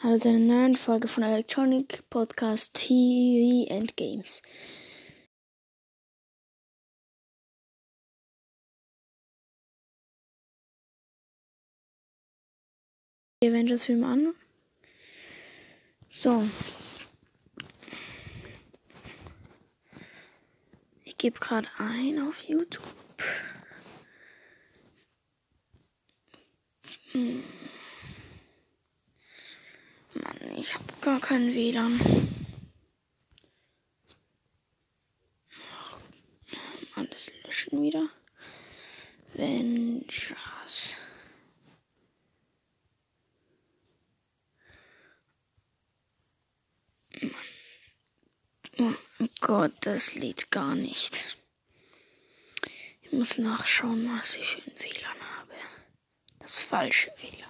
Hallo 0.00 0.16
zu 0.16 0.28
einer 0.28 0.38
neuen 0.38 0.76
Folge 0.76 1.08
von 1.08 1.24
Electronic 1.24 2.08
Podcast 2.08 2.72
TV 2.72 3.68
and 3.68 3.96
Games. 3.96 4.42
Die 13.42 13.48
Avengers 13.48 13.82
Film 13.82 14.04
an. 14.04 14.34
So. 16.12 16.48
Ich 21.02 21.18
gebe 21.18 21.40
gerade 21.40 21.68
ein 21.76 22.22
auf 22.22 22.42
YouTube. 22.42 22.84
Hm. 27.10 27.42
Mann, 30.22 30.56
ich 30.56 30.74
habe 30.74 30.84
gar 31.00 31.20
keinen 31.20 31.54
WLAN. 31.54 32.00
Alles 36.94 37.30
löschen 37.44 37.82
wieder. 37.82 38.08
Ventures. 39.34 40.96
Oh 48.80 48.94
Gott, 49.40 49.72
das 49.80 50.14
Lied 50.14 50.50
gar 50.50 50.74
nicht. 50.74 51.36
Ich 53.02 53.12
muss 53.12 53.38
nachschauen, 53.38 54.18
was 54.18 54.36
ich 54.36 54.46
für 54.46 54.58
ein 54.62 54.78
WLAN 54.78 55.20
habe. 55.36 55.54
Das 56.38 56.58
falsche 56.58 57.10
WLAN. 57.18 57.48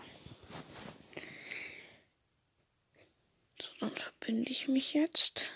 So, 3.60 3.67
dann 3.78 3.94
verbinde 3.96 4.50
ich 4.50 4.68
mich 4.68 4.94
jetzt. 4.94 5.50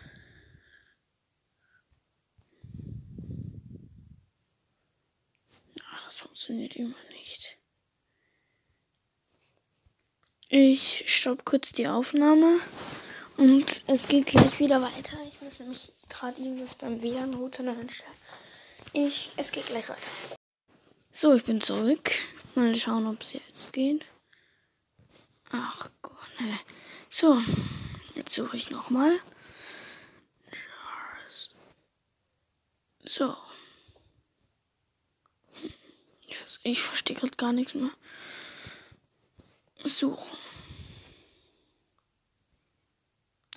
Ach, 5.85 6.05
das 6.05 6.19
funktioniert 6.21 6.77
immer 6.77 6.97
nicht. 7.11 7.59
Ich 10.49 11.05
stoppe 11.07 11.45
kurz 11.45 11.73
die 11.73 11.89
Aufnahme 11.89 12.61
und 13.39 13.83
es 13.87 14.07
geht 14.07 14.27
gleich 14.27 14.61
wieder 14.61 14.83
weiter. 14.83 15.17
Ich 15.27 15.41
muss 15.41 15.59
nämlich 15.59 15.93
gerade 16.09 16.41
irgendwas 16.41 16.75
beim 16.75 17.03
WLAN-Router 17.03 17.67
einstellen. 17.67 18.13
Ich, 18.93 19.33
es 19.37 19.51
geht 19.51 19.67
gleich 19.67 19.89
weiter. 19.89 20.11
So, 21.11 21.35
ich 21.35 21.45
bin 21.45 21.61
zurück. 21.61 22.11
Mal 22.55 22.75
schauen, 22.75 23.07
ob 23.07 23.23
es 23.23 23.33
jetzt 23.33 23.73
geht. 23.73 24.05
Ach 25.51 25.91
Gott, 26.03 26.41
ne. 26.41 26.59
So, 27.09 27.41
jetzt 28.23 28.35
suche 28.35 28.57
ich 28.57 28.71
nochmal. 28.71 29.21
So. 33.05 33.37
Ich, 36.29 36.37
ich 36.63 36.81
verstehe 36.81 37.17
gerade 37.17 37.37
gar 37.37 37.53
nichts 37.53 37.75
mehr. 37.75 37.91
Suchen. 39.85 40.39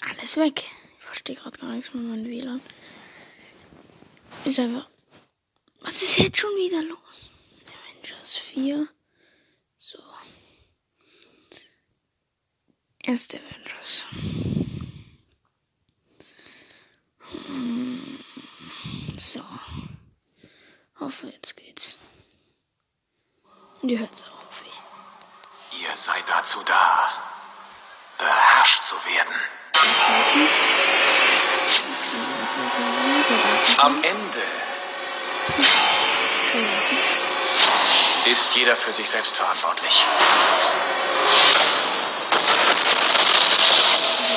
Alles 0.01 0.37
weg. 0.37 0.65
Ich 0.97 1.05
verstehe 1.05 1.35
gerade 1.35 1.59
gar 1.59 1.69
nichts 1.69 1.93
mehr 1.93 2.01
meinem 2.01 2.25
WLAN. 2.25 2.61
Ist 4.45 4.59
einfach. 4.59 4.89
Was 5.81 6.01
ist 6.01 6.17
jetzt 6.17 6.39
schon 6.39 6.55
wieder 6.55 6.81
los? 6.81 7.29
Avengers 7.67 8.33
4. 8.33 8.87
So. 9.77 9.99
Erste 13.07 13.37
Avengers. 13.39 14.03
Hm. 17.45 18.19
So. 19.17 19.41
Hoffe, 20.99 21.27
jetzt 21.27 21.55
geht's. 21.55 21.99
Die 23.83 23.99
hört's 23.99 24.23
auch, 24.23 24.47
hoffe 24.47 24.65
ich. 24.67 25.81
Ihr 25.81 25.95
seid 25.97 26.23
dazu 26.27 26.63
da, 26.63 27.11
beherrscht 28.17 28.83
zu 28.85 28.95
werden. 29.05 29.35
Am 33.77 34.03
Ende 34.03 34.43
Entschuldigung. 36.41 36.97
ist 38.25 38.55
jeder 38.55 38.77
für 38.77 38.93
sich 38.93 39.07
selbst 39.09 39.35
verantwortlich. 39.37 39.93
Ich 43.37 43.51
hab 43.51 43.67
so 43.67 43.93
den 43.97 44.09
Artikel. 44.17 44.34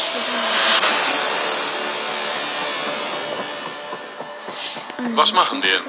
Was 5.17 5.33
machen 5.33 5.63
wir? 5.63 5.81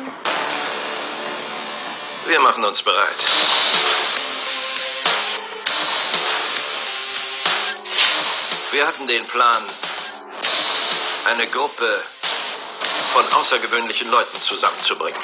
Wir 2.28 2.40
machen 2.42 2.66
uns 2.66 2.82
bereit. 2.82 3.16
Wir 8.72 8.88
hatten 8.88 9.08
den 9.08 9.26
Plan, 9.28 9.64
eine 11.26 11.48
Gruppe 11.48 12.04
von 13.14 13.28
außergewöhnlichen 13.34 14.10
Leuten 14.10 14.42
zusammenzubringen. 14.42 15.22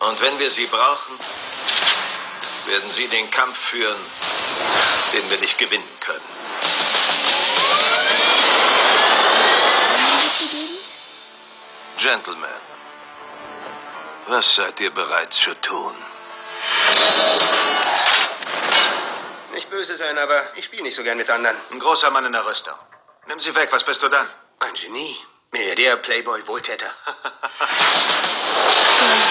Und 0.00 0.20
wenn 0.20 0.38
wir 0.38 0.50
sie 0.50 0.66
brauchen, 0.66 1.18
werden 2.66 2.90
sie 2.90 3.08
den 3.08 3.30
Kampf 3.30 3.56
führen, 3.70 4.00
den 5.12 5.30
wir 5.30 5.38
nicht 5.38 5.56
gewinnen 5.58 5.88
können. 6.00 6.37
Gentlemen, 11.98 12.60
was 14.28 14.54
seid 14.54 14.78
ihr 14.78 14.90
bereit 14.90 15.32
zu 15.32 15.54
tun? 15.62 15.94
Nicht 19.52 19.68
böse 19.68 19.96
sein, 19.96 20.16
aber 20.16 20.56
ich 20.56 20.64
spiele 20.66 20.84
nicht 20.84 20.94
so 20.94 21.02
gern 21.02 21.18
mit 21.18 21.28
anderen. 21.28 21.56
Ein 21.72 21.80
großer 21.80 22.10
Mann 22.10 22.24
in 22.24 22.32
der 22.32 22.46
Rüstung. 22.46 22.74
Nimm 23.26 23.40
sie 23.40 23.52
weg, 23.54 23.68
was 23.72 23.84
bist 23.84 24.00
du 24.00 24.08
dann? 24.08 24.28
Ein 24.60 24.74
Genie. 24.74 25.16
Milliardär, 25.50 25.96
Playboy, 25.96 26.46
Wohltäter. 26.46 26.92
Tja, 28.92 29.28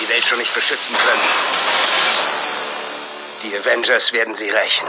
die 0.00 0.08
Welt 0.08 0.24
schon 0.24 0.38
nicht 0.38 0.54
beschützen 0.54 0.96
können. 0.96 1.28
Die 3.42 3.56
Avengers 3.56 4.12
werden 4.12 4.34
sie 4.34 4.50
rächen. 4.50 4.88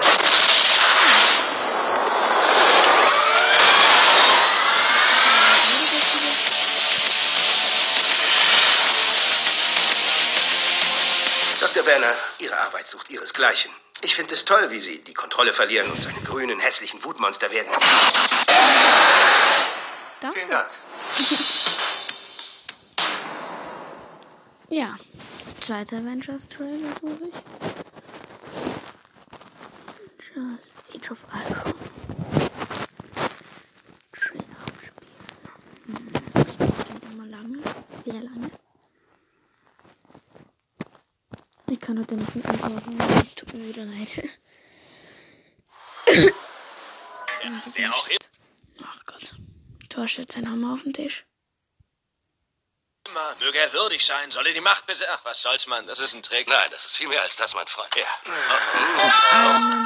Dr. 11.60 11.84
Banner, 11.84 12.16
Ihre 12.40 12.58
Arbeit 12.58 12.88
sucht 12.88 13.10
ihresgleichen. 13.10 13.72
Ich 14.02 14.16
finde 14.16 14.34
es 14.34 14.44
toll, 14.46 14.72
wie 14.72 14.80
Sie 14.80 15.04
die 15.04 15.14
Kontrolle 15.14 15.54
verlieren 15.54 15.90
und 15.90 16.02
zu 16.02 16.10
einem 16.10 16.24
grünen, 16.24 16.60
hässlichen 16.60 17.04
Wutmonster 17.04 17.52
werden. 17.52 17.72
Danke. 20.20 20.40
Vielen 20.40 20.50
Dank. 20.50 20.70
Ja. 24.72 24.98
Zweiter 25.60 25.98
Avengers 25.98 26.48
Trailer, 26.48 26.94
glaube 27.02 27.28
ich. 27.28 27.36
Avengers 30.34 30.72
Age 30.96 31.12
of 31.12 31.26
Ultron. 31.26 31.74
Trailer 34.14 34.46
abspielen. 34.66 35.04
Hm, 35.88 36.08
das 36.34 36.58
dauert 36.58 37.04
immer 37.12 37.26
lange. 37.26 37.58
Sehr 38.06 38.22
lange. 38.22 38.50
Ich 41.70 41.80
kann 41.82 42.00
heute 42.00 42.16
nicht 42.16 42.34
mit 42.34 42.46
antworten. 42.46 42.98
Es 43.22 43.36
tut 43.36 43.54
mir 43.54 43.68
wieder 43.68 43.84
leid. 43.84 44.24
Ja, 47.44 47.60
wer 47.74 47.92
auch 47.92 48.08
Ach 48.84 49.06
Gott. 49.08 49.36
Stellt 50.08 50.32
seinen 50.32 50.50
Hammer 50.50 50.74
auf 50.74 50.84
den 50.84 50.94
Tisch. 50.94 51.26
Immer, 53.22 53.36
möge 53.40 53.60
er 53.60 53.72
würdig 53.74 54.04
sein, 54.06 54.32
solle 54.32 54.54
die 54.54 54.62
Macht 54.62 54.86
besitzen. 54.88 55.12
Ach, 55.14 55.20
was 55.24 55.42
soll's, 55.42 55.68
Mann, 55.68 55.86
das 55.86 56.00
ist 56.00 56.14
ein 56.14 56.24
Trick. 56.24 56.48
Nein, 56.48 56.68
das 56.72 56.86
ist 56.86 56.98
viel 56.98 57.08
mehr 57.08 57.22
als 57.22 57.36
das, 57.36 57.54
mein 57.54 57.68
Freund. 57.68 57.90
Ja. 57.96 58.06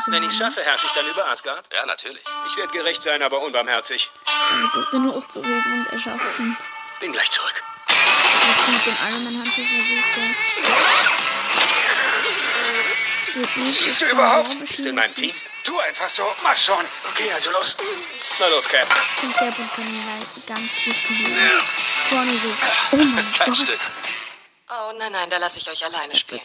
Zum 0.04 0.14
Wenn 0.14 0.24
ich 0.24 0.38
schaffe, 0.38 0.64
herrsche 0.64 0.88
ich 0.88 0.94
dann 0.94 1.08
über 1.08 1.28
Asgard. 1.28 1.68
Ja, 1.74 1.86
natürlich. 1.86 2.24
Ich 2.48 2.56
werde 2.56 2.72
gerecht 2.72 3.04
sein, 3.04 3.22
aber 3.22 3.42
unbarmherzig. 3.42 4.10
Er 4.26 4.70
drückt 4.72 4.94
den 4.94 5.12
hochzuheben 5.12 5.86
und 5.86 5.88
er 5.92 6.00
schafft 6.00 6.24
es 6.24 6.40
nicht. 6.40 6.62
Bin 7.00 7.12
gleich 7.12 7.30
zurück. 7.30 7.64
Jetzt 7.90 8.68
mit 8.70 8.86
dem 8.86 8.98
Iron 9.10 9.24
Man 9.26 9.40
Handschuh 9.40 9.64
versucht 9.66 10.18
er. 13.36 13.60
Nicht, 13.60 13.68
Siehst 13.68 14.02
du 14.02 14.06
überhaupt? 14.06 14.58
Bist 14.60 14.86
du 14.86 14.90
in 14.90 14.96
meinem 14.96 15.14
Team? 15.14 15.36
Tu 15.64 15.78
einfach 15.80 16.08
so. 16.08 16.24
Mach 16.42 16.56
schon. 16.56 16.86
Okay, 17.12 17.31
also 17.34 17.52
los. 17.52 17.76
Na 18.40 18.48
los, 18.48 18.68
Cap. 18.68 18.88
Und 19.24 19.36
der 19.36 19.52
Bund 19.52 19.74
kann 19.76 19.88
ihn 19.88 20.04
halt 20.10 20.48
ganz 20.48 20.72
gut 20.86 20.96
spielen. 20.96 21.62
Vorne 22.10 22.34
so. 22.34 22.50
Oh 22.92 22.96
mein 22.98 23.34
Kein 23.34 23.48
Gott. 23.48 23.57
Stück. 23.57 23.80
Oh 24.69 24.92
nein, 24.98 25.12
nein, 25.12 25.30
da 25.30 25.38
lasse 25.38 25.60
ich 25.60 25.69
euch 25.69 25.86
alleine 25.86 26.16
spielen. 26.18 26.42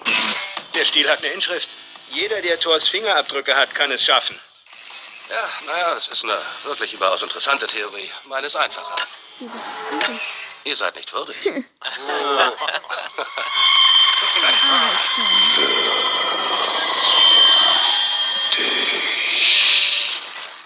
Der 0.75 0.85
Stiel 0.85 1.09
hat 1.09 1.19
eine 1.21 1.29
Inschrift. 1.29 1.69
Jeder, 2.11 2.41
der 2.43 2.59
Thors 2.61 2.89
Fingerabdrücke 2.89 3.57
hat, 3.57 3.75
kann 3.75 3.91
es 3.93 4.05
schaffen. 4.05 4.39
Ja, 5.29 5.49
naja, 5.67 5.95
das 5.95 6.09
ist 6.09 6.25
eine 6.25 6.37
wirklich 6.65 6.93
überaus 6.93 7.23
interessante 7.23 7.67
Theorie. 7.67 8.11
Meine 8.25 8.49
ist 8.49 8.57
einfacher. 8.57 8.97
Ihr 10.65 10.77
seid 10.77 10.97
nicht 10.97 11.13
würdig. 11.13 11.37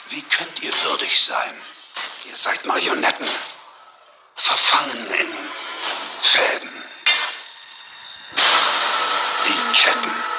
Wie 0.08 0.22
könnt 0.22 0.62
ihr 0.62 0.72
würdig 0.84 1.20
sein? 1.24 1.60
Ihr 2.24 2.36
seid 2.36 2.64
Marionetten. 2.64 3.28
Verfangen 4.46 5.06
in 5.06 5.32
Fäden. 6.20 6.84
Wie 9.46 9.74
Ketten. 9.74 10.33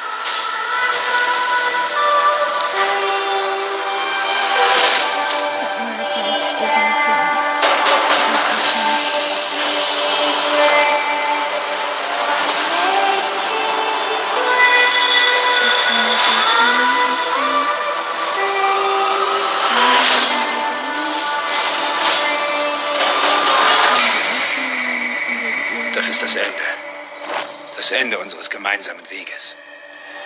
Das 27.85 27.91
Ende 27.91 28.17
unseres 28.17 28.49
gemeinsamen 28.49 29.07
Weges. 29.11 29.55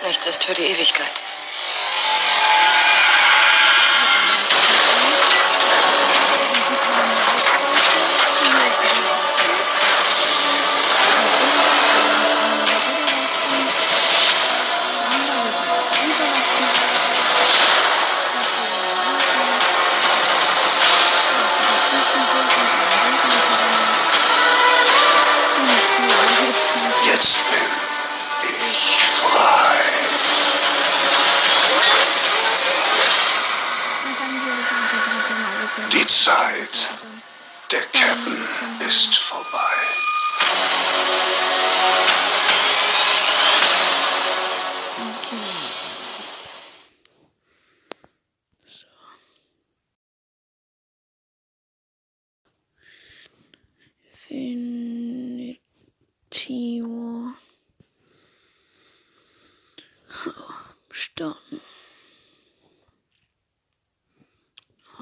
Nichts 0.06 0.26
ist 0.26 0.44
für 0.44 0.54
die 0.54 0.62
Ewigkeit. 0.62 1.10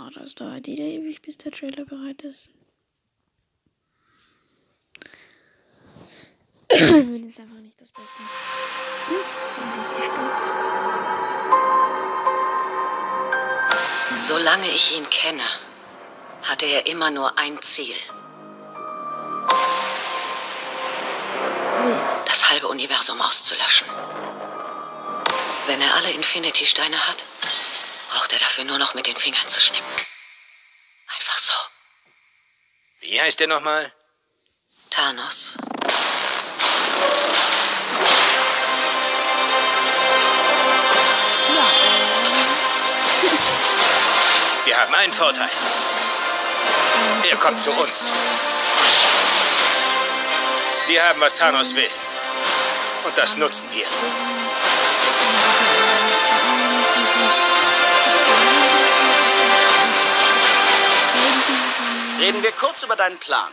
Oh, 0.08 0.20
das 0.20 0.34
dauert 0.34 0.66
ewig, 0.66 1.20
bis 1.20 1.36
der 1.36 1.52
Trailer 1.52 1.84
bereit 1.84 2.22
ist. 2.22 2.48
Ich 6.70 6.80
will 6.80 7.24
jetzt 7.24 7.40
einfach 7.40 7.56
nicht 7.56 7.78
das 7.80 7.90
Beste. 7.90 8.18
Hm, 9.06 9.16
man 9.58 9.72
sieht 9.72 9.82
die. 14.18 14.22
Solange 14.22 14.68
ich 14.68 14.96
ihn 14.96 15.10
kenne, 15.10 15.42
hatte 16.42 16.64
er 16.66 16.86
immer 16.86 17.10
nur 17.10 17.36
ein 17.38 17.60
Ziel. 17.60 17.96
Das 22.24 22.50
halbe 22.50 22.68
Universum 22.68 23.20
auszulöschen. 23.20 23.88
Wenn 25.66 25.80
er 25.82 25.94
alle 25.96 26.10
Infinity-Steine 26.12 27.08
hat, 27.08 27.24
braucht 28.28 28.32
er 28.32 28.46
dafür 28.46 28.64
nur 28.64 28.78
noch 28.78 28.92
mit 28.94 29.06
den 29.06 29.16
Fingern 29.16 29.48
zu 29.48 29.58
schnippen. 29.58 29.90
Einfach 31.16 31.38
so. 31.38 31.52
Wie 33.00 33.18
heißt 33.20 33.40
der 33.40 33.46
nochmal? 33.46 33.90
Thanos. 34.90 35.56
Wir 44.64 44.76
haben 44.76 44.94
einen 44.94 45.12
Vorteil. 45.12 45.50
Er 47.30 47.36
kommt 47.38 47.60
zu 47.62 47.72
uns. 47.72 48.12
Wir 50.86 51.02
haben, 51.02 51.20
was 51.20 51.34
Thanos 51.34 51.74
will. 51.74 51.90
Und 53.04 53.16
das 53.16 53.38
nutzen 53.38 53.68
wir. 53.72 53.86
Reden 62.18 62.42
wir 62.42 62.52
kurz 62.52 62.82
über 62.82 62.96
deinen 62.96 63.18
Plan. 63.18 63.52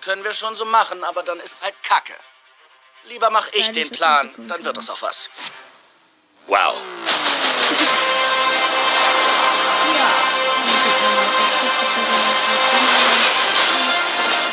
Können 0.00 0.24
wir 0.24 0.32
schon 0.32 0.56
so 0.56 0.64
machen, 0.64 1.04
aber 1.04 1.22
dann 1.22 1.38
ist's 1.40 1.62
halt 1.62 1.74
Kacke. 1.82 2.14
Lieber 3.04 3.30
mach 3.30 3.48
ich 3.52 3.70
den 3.72 3.90
Plan, 3.90 4.32
dann 4.48 4.64
wird 4.64 4.76
das 4.76 4.88
auch 4.88 5.02
was. 5.02 5.30
Wow. 6.46 6.76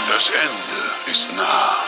Das 0.07 0.29
Ende 0.29 1.11
ist 1.11 1.31
nah. 1.33 1.83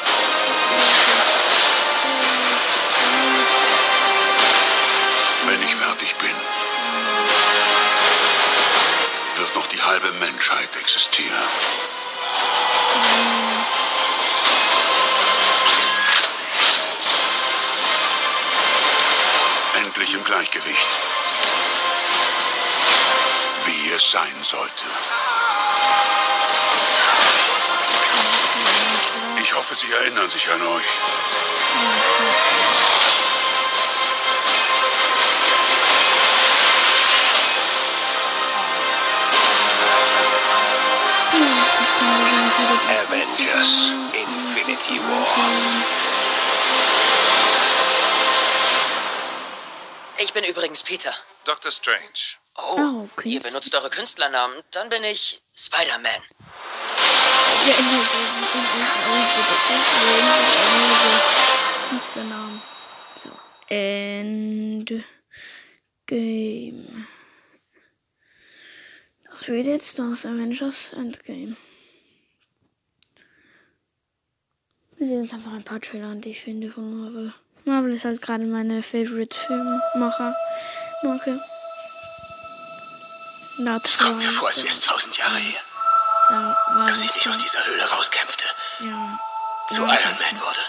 Halbe 9.95 10.11
Menschheit 10.19 10.75
existieren. 10.75 11.49
Endlich 19.75 20.13
im 20.13 20.23
Gleichgewicht. 20.25 20.87
Wie 23.65 23.91
es 23.91 24.11
sein 24.11 24.35
sollte. 24.41 24.85
Ich 29.41 29.53
hoffe, 29.55 29.75
Sie 29.75 29.91
erinnern 29.93 30.29
sich 30.29 30.51
an 30.51 30.61
euch. 30.61 30.85
Avengers 42.89 43.93
Infinity 44.13 44.99
War. 44.99 45.83
Ich 50.17 50.33
bin 50.33 50.43
übrigens 50.43 50.83
Peter. 50.83 51.13
Dr. 51.45 51.71
Strange. 51.71 52.37
Oh, 52.57 52.75
Oh, 52.77 53.09
ihr 53.23 53.39
benutzt 53.39 53.73
eure 53.75 53.89
Künstlernamen. 53.89 54.55
Dann 54.71 54.89
bin 54.89 55.03
ich 55.03 55.41
Spider-Man. 55.53 56.21
Ja, 57.67 57.75
in 57.75 57.85
der 57.89 58.05
Künstlernamen. 61.89 62.61
So. 63.15 63.29
End 63.69 65.03
Game. 66.07 67.07
Das 69.29 69.47
wird 69.47 69.65
jetzt 69.65 69.99
das 69.99 70.25
Avengers 70.25 70.93
Endgame. 70.93 71.57
Wir 75.05 75.09
sehen 75.11 75.21
uns 75.21 75.33
einfach 75.33 75.53
ein 75.53 75.63
paar 75.63 75.79
Trailer 75.79 76.07
an, 76.07 76.19
die 76.19 76.31
ich 76.31 76.41
finde 76.41 76.71
von 76.71 76.83
Marvel. 77.03 77.31
Marvel 77.63 77.93
ist 77.93 78.05
halt 78.05 78.19
gerade 78.23 78.43
meine 78.43 78.81
Favorite 78.81 79.37
Filmmacher. 79.37 80.35
Marke. 81.03 81.39
Laut 83.59 83.85
Es 83.85 83.99
kommt 83.99 84.17
mir 84.17 84.27
vor, 84.31 84.47
als 84.47 84.57
wäre 84.63 84.73
es 84.73 84.79
tausend 84.81 85.15
Jahre 85.15 85.37
her, 85.37 85.61
dass 86.87 87.03
ich 87.03 87.13
mich 87.13 87.29
aus 87.29 87.37
dieser 87.37 87.63
Höhle 87.67 87.83
rauskämpfte, 87.87 88.45
Ja. 88.79 89.19
zu 89.69 89.83
Iron 89.83 89.91
Man 89.91 90.41
wurde. 90.41 90.59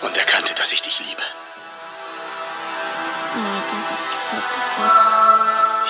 Und 0.00 0.16
erkannte, 0.16 0.54
dass 0.54 0.72
ich 0.72 0.80
dich 0.80 0.98
liebe. 1.00 1.22
Ja, 3.34 3.58
jetzt 3.60 3.70
ist 3.74 3.78
es. 3.92 4.06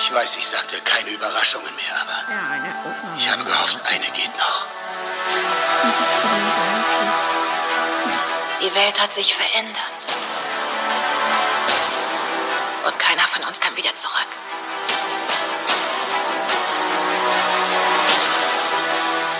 Ich 0.03 0.13
weiß, 0.13 0.35
ich 0.35 0.47
sagte 0.47 0.81
keine 0.81 1.11
Überraschungen 1.11 1.73
mehr, 1.77 1.95
aber 2.01 2.29
Ja, 2.33 2.49
eine 2.51 2.75
Aufnahme. 2.89 3.17
ich 3.17 3.31
habe 3.31 3.45
gehofft, 3.45 3.79
eine 3.85 4.05
geht 4.11 4.37
noch. 4.37 4.67
Das 5.83 5.95
ist 5.99 6.09
gerade 6.21 6.35
nicht 6.35 6.57
Die 8.61 8.75
Welt 8.75 9.01
hat 9.01 9.13
sich 9.13 9.35
verändert. 9.35 9.77
Und 12.85 12.99
keiner 12.99 13.23
von 13.23 13.43
uns 13.43 13.59
kann 13.59 13.75
wieder 13.75 13.93
zurück. 13.95 14.27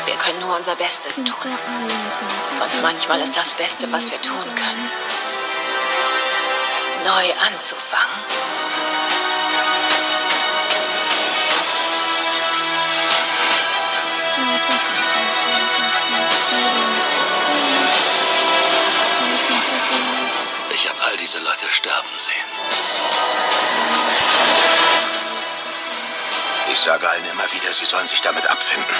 Wir 0.06 0.16
können 0.16 0.40
nur 0.42 0.56
unser 0.58 0.76
Bestes 0.76 1.16
tun. 1.16 1.26
Und 2.62 2.82
manchmal 2.82 3.22
ist 3.22 3.38
das 3.38 3.52
Beste, 3.52 3.92
was 3.92 4.12
wir 4.12 4.22
tun 4.22 4.56
können, 4.56 4.92
neu 7.06 7.34
anzufangen. 7.48 8.47
Sage 27.00 27.10
allen 27.10 27.26
immer 27.26 27.52
wieder, 27.52 27.72
sie 27.74 27.86
sollen 27.86 28.08
sich 28.08 28.22
damit 28.22 28.48
abfinden. 28.48 28.96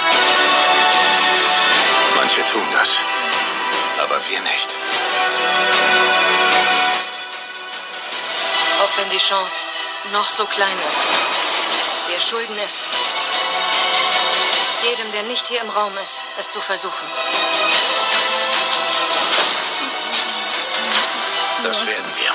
Manche 2.16 2.44
tun 2.52 2.68
das, 2.72 2.90
aber 4.00 4.20
wir 4.30 4.40
nicht. 4.42 4.70
Auch 8.84 8.98
wenn 8.98 9.10
die 9.10 9.18
Chance 9.18 9.56
noch 10.12 10.28
so 10.28 10.46
klein 10.46 10.78
ist. 10.88 11.08
Wir 12.08 12.20
schulden 12.20 12.58
es. 12.68 12.88
Jedem, 14.84 15.12
der 15.12 15.24
nicht 15.24 15.48
hier 15.48 15.62
im 15.62 15.70
Raum 15.70 15.98
ist, 15.98 16.24
es 16.38 16.50
zu 16.50 16.62
versuchen. 16.62 17.08
Das 21.64 21.86
werden 21.86 22.12
wir. 22.22 22.32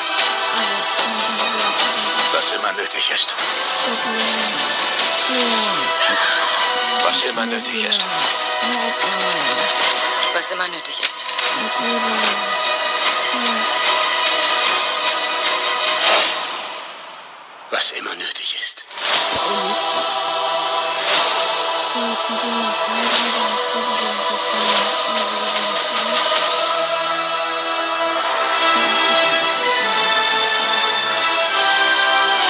Was 2.33 2.51
immer 2.51 2.73
nötig 2.73 3.11
ist. 3.15 3.35
Was 7.05 7.23
immer 7.23 7.47
nötig 7.47 7.85
ist. 7.85 8.05
Was 10.35 10.51
immer 10.51 10.69
nötig 10.69 11.01
ist. 11.01 11.25
Was 17.71 17.91
immer 17.93 18.15
nötig 18.15 18.57
ist. 18.61 18.85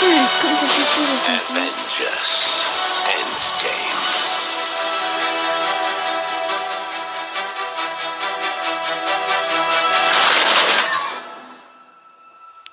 Jetzt 0.02 1.72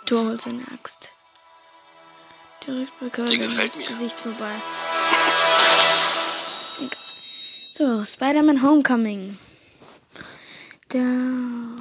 Du 0.09 0.17
holst 0.17 0.47
eine 0.47 0.63
Axt. 0.73 1.13
Direkt 2.65 2.99
bei 2.99 3.09
Curly 3.11 3.43
ins 3.43 3.77
mir. 3.77 3.85
Gesicht 3.85 4.19
vorbei. 4.19 4.55
So, 7.73 8.03
Spider-Man 8.03 8.63
Homecoming. 8.63 9.37
Der 10.91 11.03
Man 11.03 11.79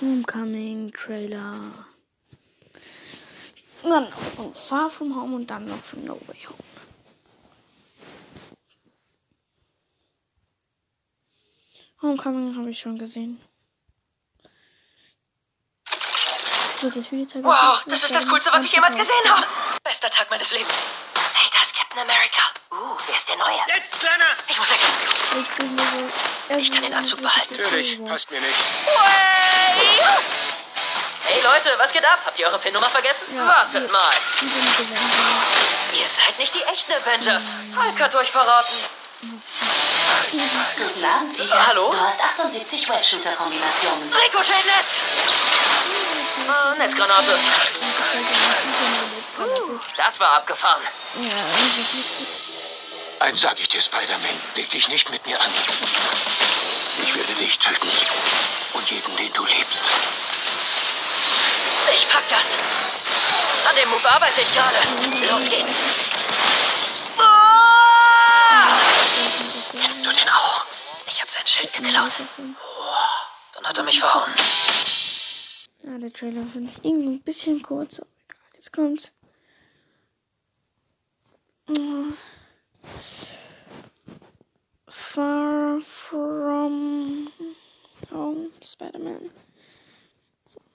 Homecoming 0.00 0.92
Trailer. 0.92 1.86
Und 3.84 3.90
dann 3.90 4.10
noch 4.10 4.18
von 4.18 4.52
Far 4.52 4.90
From 4.90 5.14
Home 5.14 5.36
und 5.36 5.48
dann 5.48 5.64
noch 5.64 5.78
von 5.78 6.04
No 6.04 6.20
Way 6.26 6.38
Home. 6.48 6.58
Homecoming 12.02 12.56
habe 12.56 12.70
ich 12.70 12.80
schon 12.80 12.98
gesehen. 12.98 13.40
So, 16.80 16.88
das 16.90 17.10
Wow, 17.10 17.82
das 17.86 18.04
ist 18.04 18.14
das 18.14 18.28
Coolste, 18.28 18.52
was 18.52 18.64
ich 18.64 18.72
jemals 18.72 18.94
gesehen 18.94 19.28
habe. 19.28 19.44
Bester 19.82 20.08
Tag 20.10 20.30
meines 20.30 20.52
Lebens. 20.52 20.72
Hey, 21.34 21.50
da 21.52 21.60
ist 21.60 21.74
Captain 21.74 21.98
America. 21.98 22.42
Uh, 22.70 22.96
wer 23.04 23.16
ist 23.16 23.28
der 23.28 23.36
Neue? 23.36 23.58
Jetzt, 23.66 23.98
Kleiner! 23.98 24.26
Ich 24.46 24.58
muss 24.58 24.70
weg. 24.70 24.78
Ich 25.40 25.48
bin 25.56 25.76
so. 25.76 26.56
Ich 26.56 26.70
kann 26.70 26.82
den 26.82 26.94
Anzug 26.94 27.20
behalten. 27.20 27.56
Natürlich, 27.56 28.04
passt 28.04 28.30
mir 28.30 28.40
nicht. 28.40 28.54
Hey 31.24 31.42
Leute, 31.42 31.74
was 31.78 31.92
geht 31.92 32.04
ab? 32.04 32.20
Habt 32.24 32.38
ihr 32.38 32.46
eure 32.46 32.60
PIN-Nummer 32.60 32.88
vergessen? 32.90 33.24
Wartet 33.36 33.90
mal. 33.90 34.12
Ihr 35.98 36.06
seid 36.06 36.38
nicht 36.38 36.54
die 36.54 36.62
echten 36.62 36.92
Avengers. 36.92 37.56
Hulk 37.76 38.00
hat 38.00 38.14
euch 38.14 38.30
verraten. 38.30 38.74
Guten 40.30 41.04
Abend, 41.04 41.36
Peter. 41.36 41.66
Hallo? 41.66 41.90
Du 41.90 42.00
hast 42.00 42.22
78 42.22 42.88
Webshooter-Kombinationen. 42.88 44.12
Ricochet-Netz! 44.12 46.27
Ah, 46.46 46.74
Netzgranate. 46.78 47.38
Uh, 49.38 49.78
das 49.96 50.20
war 50.20 50.32
abgefahren. 50.36 50.82
Eins 53.20 53.40
sag 53.40 53.58
ich 53.60 53.68
dir, 53.68 53.82
Spider-Man. 53.82 54.40
Leg 54.54 54.70
dich 54.70 54.88
nicht 54.88 55.10
mit 55.10 55.26
mir 55.26 55.40
an. 55.40 55.50
Ich 57.02 57.14
werde 57.16 57.32
dich 57.34 57.58
töten. 57.58 57.88
Und 58.74 58.90
jeden, 58.90 59.16
den 59.16 59.32
du 59.32 59.44
liebst. 59.44 59.84
Ich 61.92 62.08
pack 62.08 62.28
das. 62.28 62.56
An 63.68 63.76
dem 63.76 63.88
Move 63.90 64.10
arbeite 64.10 64.40
ich 64.40 64.52
gerade. 64.52 64.76
Los 65.30 65.48
geht's. 65.48 65.74
Ah! 67.18 68.78
Kennst 69.72 70.06
du 70.06 70.12
den 70.12 70.28
auch? 70.28 70.64
Ich 71.06 71.20
habe 71.20 71.30
sein 71.30 71.46
Schild 71.46 71.72
geklaut. 71.72 72.12
Dann 73.54 73.66
hat 73.66 73.78
er 73.78 73.84
mich 73.84 73.98
verhauen. 73.98 74.32
Ja, 75.88 75.96
der 75.96 76.12
Trailer 76.12 76.44
finde 76.46 76.70
ich 76.70 76.84
irgendwie 76.84 77.14
ein 77.14 77.22
bisschen 77.22 77.62
kurz. 77.62 78.00
aber 78.00 78.10
egal. 78.28 78.42
Jetzt 78.52 78.72
kommt. 78.74 79.12
Oh. 81.70 82.12
Far 84.86 85.80
from 85.80 87.32
Home 88.10 88.50
Spider-Man. 88.62 89.30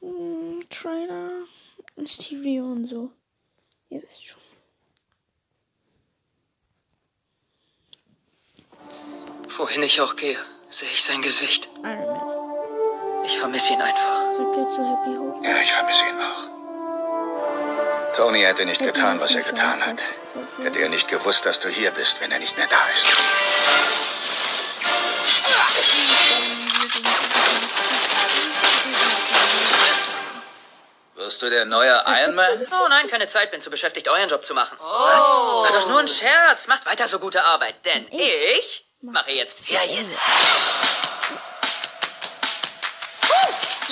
Hm, 0.01 0.65
Trailer. 0.71 1.45
Stereo 2.05 2.71
und 2.71 2.87
so. 2.87 3.11
Ihr 3.89 4.01
wisst 4.01 4.25
schon. 4.25 4.41
Wohin 9.57 9.83
ich 9.83 10.01
auch 10.01 10.15
gehe, 10.15 10.37
sehe 10.69 10.89
ich 10.89 11.03
sein 11.03 11.21
Gesicht. 11.21 11.69
Iron 11.83 12.07
Man. 12.07 12.42
Ich 13.25 13.39
vermisse 13.39 13.73
ihn 13.73 13.81
einfach. 13.81 14.33
Sagt 14.33 14.57
er 14.57 14.67
zu 14.67 14.81
Happy 14.81 15.15
Hope. 15.17 15.47
Ja, 15.47 15.57
ich 15.61 15.71
vermisse 15.71 15.99
ihn 16.09 16.19
auch. 16.19 16.53
Tony 18.15 18.41
hätte 18.41 18.65
nicht 18.65 18.81
getan, 18.81 19.19
was 19.19 19.33
er 19.33 19.41
getan 19.41 19.85
hat. 19.85 20.03
Hätte 20.61 20.79
er 20.79 20.89
nicht 20.89 21.07
gewusst, 21.07 21.45
dass 21.45 21.59
du 21.59 21.69
hier 21.69 21.91
bist, 21.91 22.21
wenn 22.21 22.31
er 22.31 22.39
nicht 22.39 22.57
mehr 22.57 22.67
da 22.67 22.77
ist. 22.93 23.07
Wirst 31.15 31.41
du 31.41 31.49
der 31.49 31.65
neue 31.65 32.03
Iron 32.05 32.35
Man? 32.35 32.67
Oh 32.71 32.87
nein, 32.89 33.07
keine 33.07 33.27
Zeit, 33.27 33.49
bin 33.51 33.61
zu 33.61 33.69
beschäftigt, 33.69 34.09
euren 34.09 34.27
Job 34.27 34.43
zu 34.43 34.53
machen. 34.53 34.77
Was? 34.79 35.19
War 35.19 35.71
doch 35.71 35.87
nur 35.87 35.99
ein 35.99 36.07
Scherz. 36.07 36.67
Macht 36.67 36.85
weiter 36.85 37.07
so 37.07 37.17
gute 37.19 37.43
Arbeit, 37.45 37.75
denn 37.85 38.05
ich 38.11 38.85
mache 39.01 39.31
jetzt 39.31 39.61
Ferien. 39.61 40.11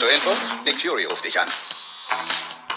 Zur 0.02 0.10
Info, 0.10 0.36
Nick 0.66 0.82
Fury 0.82 1.06
ruft 1.06 1.26
dich 1.26 1.40
an. 1.40 1.48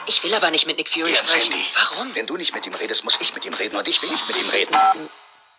Ich 0.05 0.23
will 0.25 0.35
aber 0.35 0.51
nicht 0.51 0.67
mit 0.67 0.77
Nick 0.77 0.91
Fury 0.91 1.15
ans 1.17 1.31
sprechen. 1.31 1.53
Handy. 1.53 1.67
Warum? 1.75 2.15
Wenn 2.15 2.27
du 2.27 2.37
nicht 2.37 2.53
mit 2.53 2.67
ihm 2.67 2.75
redest, 2.75 3.03
muss 3.03 3.17
ich 3.19 3.35
mit 3.35 3.47
ihm 3.47 3.55
reden 3.55 3.77
und 3.77 3.89
ich 3.89 4.03
will 4.03 4.11
nicht 4.11 4.29
mit 4.29 4.37
ihm 4.37 4.51
reden. 4.51 4.77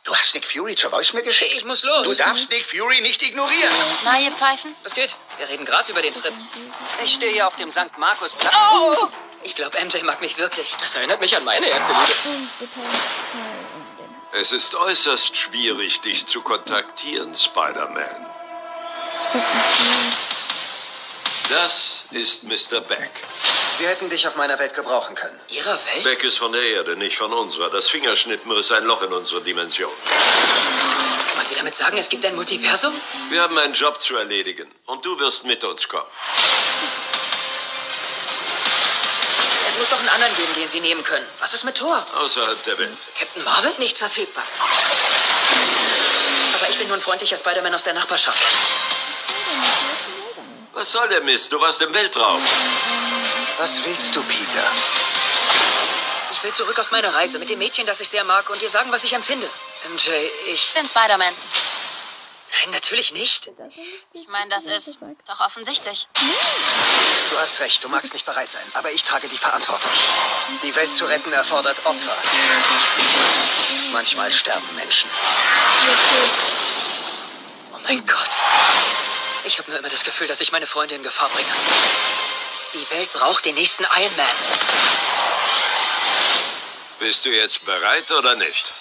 Du 0.04 0.16
hast 0.16 0.36
Nick 0.36 0.46
Fury 0.46 0.76
zur 0.76 0.92
Voicemail 0.92 1.24
geschickt. 1.24 1.54
Ich 1.56 1.66
muss 1.66 1.82
los. 1.82 2.04
Du 2.04 2.14
darfst 2.14 2.52
Nick 2.52 2.68
Fury 2.68 3.02
nicht 3.02 3.24
ignorieren. 3.24 3.74
Neue 4.04 4.30
Pfeifen? 4.34 4.76
Was 4.84 4.94
geht? 4.94 5.16
Wir 5.40 5.50
reden 5.50 5.66
gerade 5.66 5.92
über 5.92 6.04
den 6.04 6.14
Trip. 6.14 6.36
Ich 7.04 7.16
stehe 7.16 7.32
hier 7.32 7.48
auf 7.48 7.56
dem 7.56 7.72
St. 7.72 7.98
Markus-Platz. 7.98 8.54
Oh! 8.72 9.08
Ich 9.42 9.56
glaube, 9.56 9.84
MJ 9.84 10.04
mag 10.04 10.22
mich 10.22 10.38
wirklich. 10.38 10.76
Das 10.80 10.96
erinnert 10.96 11.20
mich 11.20 11.36
an 11.36 11.44
meine 11.46 11.66
erste 11.66 11.92
Liebe. 11.92 12.14
Es 14.34 14.52
ist 14.52 14.76
äußerst 14.76 15.36
schwierig, 15.36 16.02
dich 16.02 16.28
zu 16.28 16.44
kontaktieren, 16.44 17.36
Spider-Man. 17.36 18.28
Das 21.50 22.06
ist 22.12 22.44
Mr. 22.44 22.82
Beck. 22.82 23.12
Wir 23.78 23.90
hätten 23.90 24.10
dich 24.10 24.28
auf 24.28 24.36
meiner 24.36 24.58
Welt 24.58 24.74
gebrauchen 24.74 25.16
können. 25.16 25.40
Ihrer 25.50 25.74
Welt? 25.74 26.04
Beck 26.04 26.24
ist 26.24 26.40
von 26.40 26.52
der 26.52 26.62
Erde, 26.64 26.96
nicht 26.96 27.18
von 27.18 27.32
unserer. 27.34 27.70
Das 27.70 27.88
Fingerschnippen 27.88 28.52
riss 28.52 28.72
ein 28.72 28.84
Loch 28.84 29.02
in 29.04 29.14
unsere 29.14 29.42
Dimension. 29.42 29.92
Wollen 31.36 31.48
Sie 31.48 31.56
damit 31.56 31.76
sagen, 31.76 31.98
es 31.98 32.10
gibt 32.10 32.26
ein 32.26 32.36
Multiversum? 32.36 32.94
Wir 33.30 33.42
haben 33.42 33.58
einen 33.60 33.74
Job 33.74 34.02
zu 34.02 34.16
erledigen 34.16 34.72
und 34.86 35.06
du 35.06 35.20
wirst 35.20 35.46
mit 35.46 35.64
uns 35.64 35.88
kommen. 35.88 36.08
Es 39.70 39.78
muss 39.78 39.90
doch 39.90 40.00
einen 40.00 40.10
anderen 40.10 40.36
geben, 40.38 40.54
den 40.56 40.70
Sie 40.70 40.80
nehmen 40.80 41.04
können. 41.04 41.26
Was 41.40 41.54
ist 41.54 41.64
mit 41.66 41.76
Thor? 41.76 42.04
Außerhalb 42.18 42.64
der 42.64 42.78
Welt. 42.80 42.98
Captain 43.20 43.44
Marvel? 43.44 43.72
Nicht 43.78 43.98
verfügbar. 43.98 44.46
Aber 46.56 46.70
ich 46.70 46.78
bin 46.80 46.88
nur 46.88 46.98
ein 46.98 47.02
freundlicher 47.02 47.38
Spider-Man 47.38 47.76
aus 47.76 47.84
der 47.84 47.94
Nachbarschaft. 47.94 48.42
Was 50.76 50.92
soll 50.92 51.08
der 51.08 51.22
Mist? 51.22 51.54
Du 51.54 51.60
warst 51.62 51.82
im 51.82 51.94
Weltraum. 51.94 52.42
Was 53.58 53.84
willst 53.86 54.14
du, 54.14 54.22
Peter? 54.24 54.68
Ich 56.34 56.44
will 56.44 56.52
zurück 56.52 56.78
auf 56.80 56.92
meine 56.92 57.14
Reise 57.14 57.40
mit 57.40 57.50
dem 57.50 57.60
Mädchen, 57.60 57.88
das 57.88 58.02
ich 58.02 58.10
sehr 58.10 58.26
mag, 58.26 58.50
und 58.50 58.62
dir 58.62 58.68
sagen, 58.68 58.92
was 58.92 59.06
ich 59.06 59.14
empfinde. 59.14 59.50
MJ, 59.90 60.10
ich... 60.48 60.54
Ich 60.54 60.74
bin 60.74 60.86
Spider-Man. 60.86 61.34
Nein, 62.52 62.72
natürlich 62.74 63.14
nicht. 63.14 63.50
Ich 64.12 64.28
meine, 64.28 64.50
das 64.50 64.66
ist 64.66 64.98
doch 65.26 65.40
offensichtlich. 65.40 66.10
Du 67.30 67.38
hast 67.38 67.62
recht, 67.62 67.82
du 67.82 67.88
magst 67.88 68.14
nicht 68.14 68.26
bereit 68.26 68.52
sein, 68.52 68.66
aber 68.74 68.92
ich 68.92 69.04
trage 69.04 69.30
die 69.30 69.38
Verantwortung. 69.38 69.92
Die 70.62 70.76
Welt 70.76 70.94
zu 70.94 71.06
retten 71.06 71.32
erfordert 71.32 71.78
Opfer. 71.86 72.18
Manchmal 73.94 74.30
sterben 74.32 74.76
Menschen. 74.76 75.10
Oh 77.74 77.80
mein 77.88 78.06
Gott. 78.06 79.05
Ich 79.46 79.60
habe 79.60 79.70
nur 79.70 79.80
immer 79.80 79.90
das 79.90 80.04
Gefühl, 80.04 80.28
dass 80.28 80.42
ich 80.42 80.52
meine 80.52 80.66
Freunde 80.66 80.96
in 80.96 81.04
Gefahr 81.04 81.30
bringe. 81.30 81.48
Die 82.74 82.90
Welt 82.96 83.14
braucht 83.14 83.46
den 83.46 83.54
nächsten 83.54 83.84
Iron 83.84 84.16
Man. 84.18 84.26
Bist 86.98 87.26
du 87.26 87.30
jetzt 87.30 87.64
bereit 87.64 88.10
oder 88.10 88.36
nicht? 88.36 88.72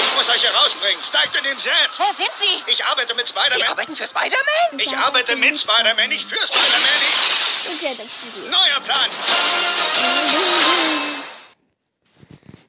Ich 0.00 0.16
muss 0.16 0.28
euch 0.28 0.40
hier 0.40 0.50
rausbringen. 0.50 1.00
Steigt 1.06 1.36
in 1.36 1.44
den 1.44 1.58
Jet. 1.58 1.72
Wer 1.96 2.14
sind 2.16 2.30
Sie? 2.40 2.64
Ich 2.66 2.84
arbeite 2.84 3.14
mit 3.14 3.28
Spider-Man. 3.28 3.58
Sie 3.58 3.64
arbeiten 3.64 3.94
für 3.94 4.06
Spider-Man? 4.06 4.78
Ich 4.78 4.96
arbeite 4.96 5.36
mit 5.36 5.58
Spider-Man, 5.60 6.08
nicht 6.08 6.28
für 6.28 6.44
Spider-Man. 6.44 7.02
Ich... 7.02 7.47
Und 7.66 7.82
Jet 7.82 7.98
explodiert. 7.98 8.50
Neuer 8.50 8.80
Plan. 8.80 9.10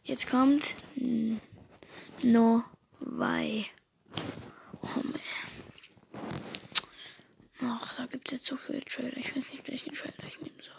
Jetzt 0.04 0.30
kommt 0.30 0.76
No. 2.24 2.64
Oh 4.82 5.02
man. 5.04 5.20
Ach, 7.62 7.96
da 7.96 8.06
gibt 8.06 8.28
es 8.28 8.34
jetzt 8.34 8.46
so 8.46 8.56
viele 8.58 8.82
Trailer. 8.82 9.18
Ich 9.18 9.36
weiß 9.36 9.52
nicht, 9.52 9.68
welchen 9.68 9.94
Trailer 9.94 10.28
ich 10.28 10.40
nehmen 10.42 10.60
soll. 10.60 10.76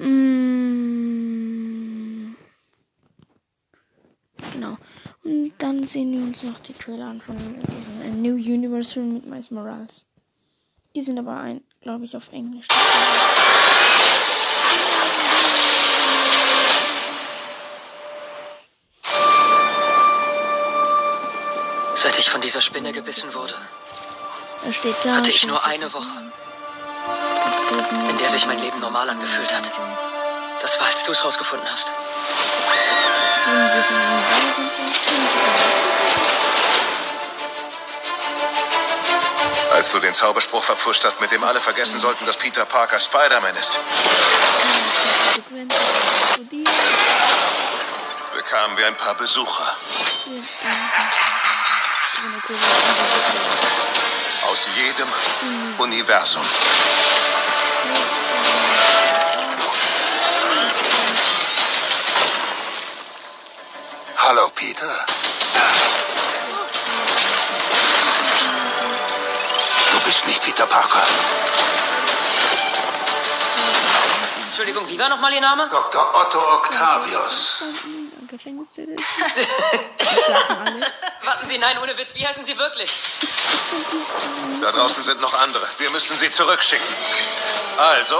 Mm. 0.00 0.36
Genau. 4.52 4.76
Und 5.24 5.52
dann 5.58 5.84
sehen 5.84 6.12
wir 6.12 6.22
uns 6.22 6.42
noch 6.42 6.58
die 6.60 6.72
Trailer 6.72 7.06
an 7.06 7.20
von 7.20 7.36
diesem 7.74 8.22
New 8.22 8.34
Universe 8.34 8.94
Film 8.94 9.14
mit 9.14 9.26
Miles 9.26 9.50
Morales. 9.50 10.06
Die 10.94 11.02
sind 11.02 11.18
aber 11.18 11.38
ein, 11.38 11.62
glaube 11.86 12.04
ich, 12.04 12.16
auf 12.16 12.32
Englisch. 12.32 12.66
Seit 21.94 22.18
ich 22.18 22.28
von 22.28 22.40
dieser 22.40 22.60
Spinne 22.60 22.92
gebissen 22.92 23.32
wurde, 23.34 23.54
Da 24.64 24.72
steht 24.72 24.96
da. 25.04 25.14
hatte 25.16 25.30
ich 25.30 25.46
nur 25.46 25.64
eine 25.64 25.92
Woche, 25.92 26.32
in 28.10 28.18
der 28.18 28.28
sich 28.28 28.46
mein 28.46 28.58
Leben 28.58 28.80
normal 28.80 29.08
angefühlt 29.08 29.52
hat. 29.56 29.70
Das 30.60 30.80
war, 30.80 30.88
als 30.88 31.04
du 31.04 31.12
es 31.12 31.24
rausgefunden 31.24 31.68
hast. 31.70 31.92
Als 39.76 39.92
du 39.92 39.98
den 39.98 40.14
Zauberspruch 40.14 40.64
verpfuscht 40.64 41.04
hast, 41.04 41.20
mit 41.20 41.30
dem 41.30 41.44
alle 41.44 41.60
vergessen 41.60 42.00
sollten, 42.00 42.24
dass 42.24 42.38
Peter 42.38 42.64
Parker 42.64 42.98
Spider-Man 42.98 43.54
ist, 43.56 43.78
bekamen 48.34 48.78
wir 48.78 48.86
ein 48.86 48.96
paar 48.96 49.14
Besucher. 49.16 49.76
Aus 54.50 54.66
jedem 54.74 55.08
Universum. 55.76 56.44
Hallo, 64.16 64.50
Peter. 64.54 65.06
Peter 70.56 70.68
Parker. 70.68 71.02
Entschuldigung, 74.46 74.88
wie 74.88 74.98
war 74.98 75.10
nochmal 75.10 75.30
Ihr 75.34 75.42
Name? 75.42 75.68
Dr. 75.68 76.14
Otto 76.14 76.38
Octavius. 76.38 77.62
Warten 81.22 81.46
Sie, 81.46 81.58
nein, 81.58 81.76
ohne 81.82 81.98
Witz, 81.98 82.14
wie 82.14 82.26
heißen 82.26 82.42
Sie 82.46 82.56
wirklich? 82.56 82.90
Da 84.62 84.72
draußen 84.72 85.02
sind 85.02 85.20
noch 85.20 85.34
andere. 85.42 85.66
Wir 85.76 85.90
müssen 85.90 86.16
sie 86.16 86.30
zurückschicken. 86.30 86.88
Also, 87.76 88.16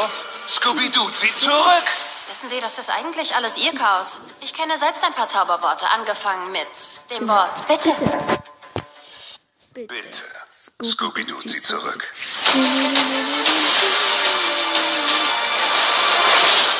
Scooby-Doo, 0.46 1.10
sie 1.12 1.32
zurück! 1.32 1.86
Wissen 2.28 2.50
Sie, 2.50 2.60
das 2.60 2.76
ist 2.78 2.90
eigentlich 2.90 3.34
alles 3.34 3.56
Ihr 3.56 3.72
Chaos. 3.72 4.20
Ich 4.42 4.52
kenne 4.52 4.76
selbst 4.76 5.02
ein 5.04 5.14
paar 5.14 5.28
Zauberworte, 5.28 5.88
angefangen 5.88 6.52
mit 6.52 6.68
dem 7.10 7.26
Wort 7.28 7.66
Bitte. 7.66 7.92
Bitte. 7.92 8.36
Scooby-Doo, 10.82 11.38
sie 11.38 11.60
zurück. 11.60 12.10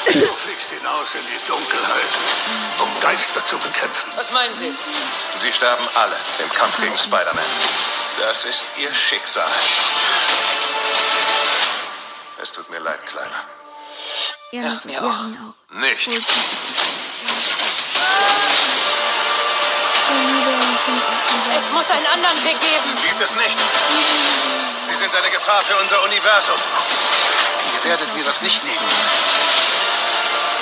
Du 0.07 0.21
fliegst 0.35 0.71
hinaus 0.71 1.15
in 1.15 1.21
die 1.27 1.47
Dunkelheit, 1.47 2.09
um 2.81 3.01
Geister 3.01 3.45
zu 3.45 3.59
bekämpfen. 3.59 4.13
Was 4.17 4.33
meinen 4.33 4.55
Sie? 4.55 4.75
Sie 5.41 5.53
sterben 5.53 5.85
alle 5.95 6.17
im 6.43 6.49
Kampf 6.51 6.81
gegen 6.81 6.97
Spider-Man. 6.97 7.45
Das 8.19 8.47
ist 8.47 8.65
ihr 8.79 8.95
Schicksal. 8.95 9.51
Es 12.41 12.51
tut 12.53 12.71
mir 12.71 12.79
leid, 12.79 13.05
Kleiner. 13.05 13.45
Ja, 14.53 14.63
Ja, 14.63 14.81
mir 14.85 15.03
auch. 15.03 15.75
Nicht. 15.81 16.09
Es 21.57 21.73
muss 21.73 21.91
einen 21.91 22.07
anderen 22.07 22.45
Weg 22.45 22.61
geben. 22.61 22.99
Gibt 23.03 23.21
es 23.21 23.35
nicht. 23.35 23.59
Sie 24.91 24.95
sind 24.97 25.15
eine 25.15 25.31
Gefahr 25.31 25.63
für 25.63 25.77
unser 25.77 26.03
Universum. 26.05 26.59
Ihr 27.75 27.85
werdet 27.91 28.15
mir 28.15 28.25
das 28.25 28.41
nicht 28.43 28.63
nehmen. 28.63 28.89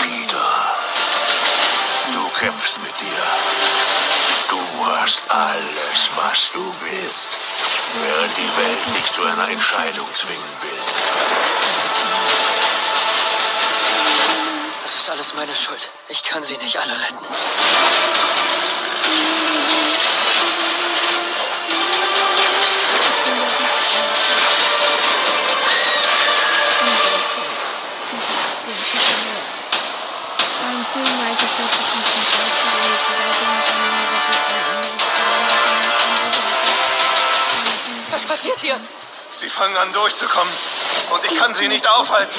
Peter, 0.01 0.77
du 2.13 2.29
kämpfst 2.41 2.79
mit 2.79 2.95
dir. 3.01 3.23
Du 4.49 4.87
hast 4.87 5.23
alles, 5.29 6.11
was 6.17 6.53
du 6.53 6.75
willst. 6.81 7.29
Während 8.03 8.37
die 8.37 8.57
Welt 8.57 8.95
dich 8.97 9.13
zu 9.13 9.25
einer 9.25 9.49
Entscheidung 9.49 10.13
zwingen 10.15 10.63
will. 10.63 10.83
Das 14.83 14.95
ist 14.95 15.11
alles 15.11 15.35
meine 15.35 15.55
Schuld. 15.55 15.91
Ich 16.09 16.23
kann 16.25 16.43
Sie 16.43 16.57
nicht 16.59 16.79
alle 16.79 16.93
retten. 16.93 18.14
Weiß 31.57 31.61
ich, 31.61 31.71
dass 31.71 31.87
es 31.87 31.95
nicht 31.95 32.35
mehr 32.35 32.47
ausgewählt 32.47 33.03
zur 33.05 33.15
Seite 33.15 33.45
mit 33.47 33.67
einem 33.71 33.95
Was 38.11 38.25
passiert 38.25 38.59
hier? 38.59 38.81
Sie 39.41 39.49
fangen 39.49 39.77
an 39.77 39.93
durchzukommen. 39.93 40.53
Und 41.13 41.25
ich 41.25 41.39
kann 41.39 41.55
sie 41.55 41.69
nicht 41.69 41.89
aufhalten. 41.89 42.35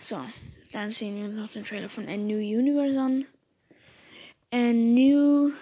So, 0.00 0.22
Dann 0.72 0.90
sehen 0.90 1.16
wir 1.18 1.24
uns 1.24 1.36
noch 1.36 1.50
den 1.50 1.64
Trailer 1.64 1.88
von 1.88 2.06
A 2.06 2.18
New 2.18 2.36
Universe 2.36 3.00
an. 3.00 3.24
A 4.52 4.72
New 4.74 5.52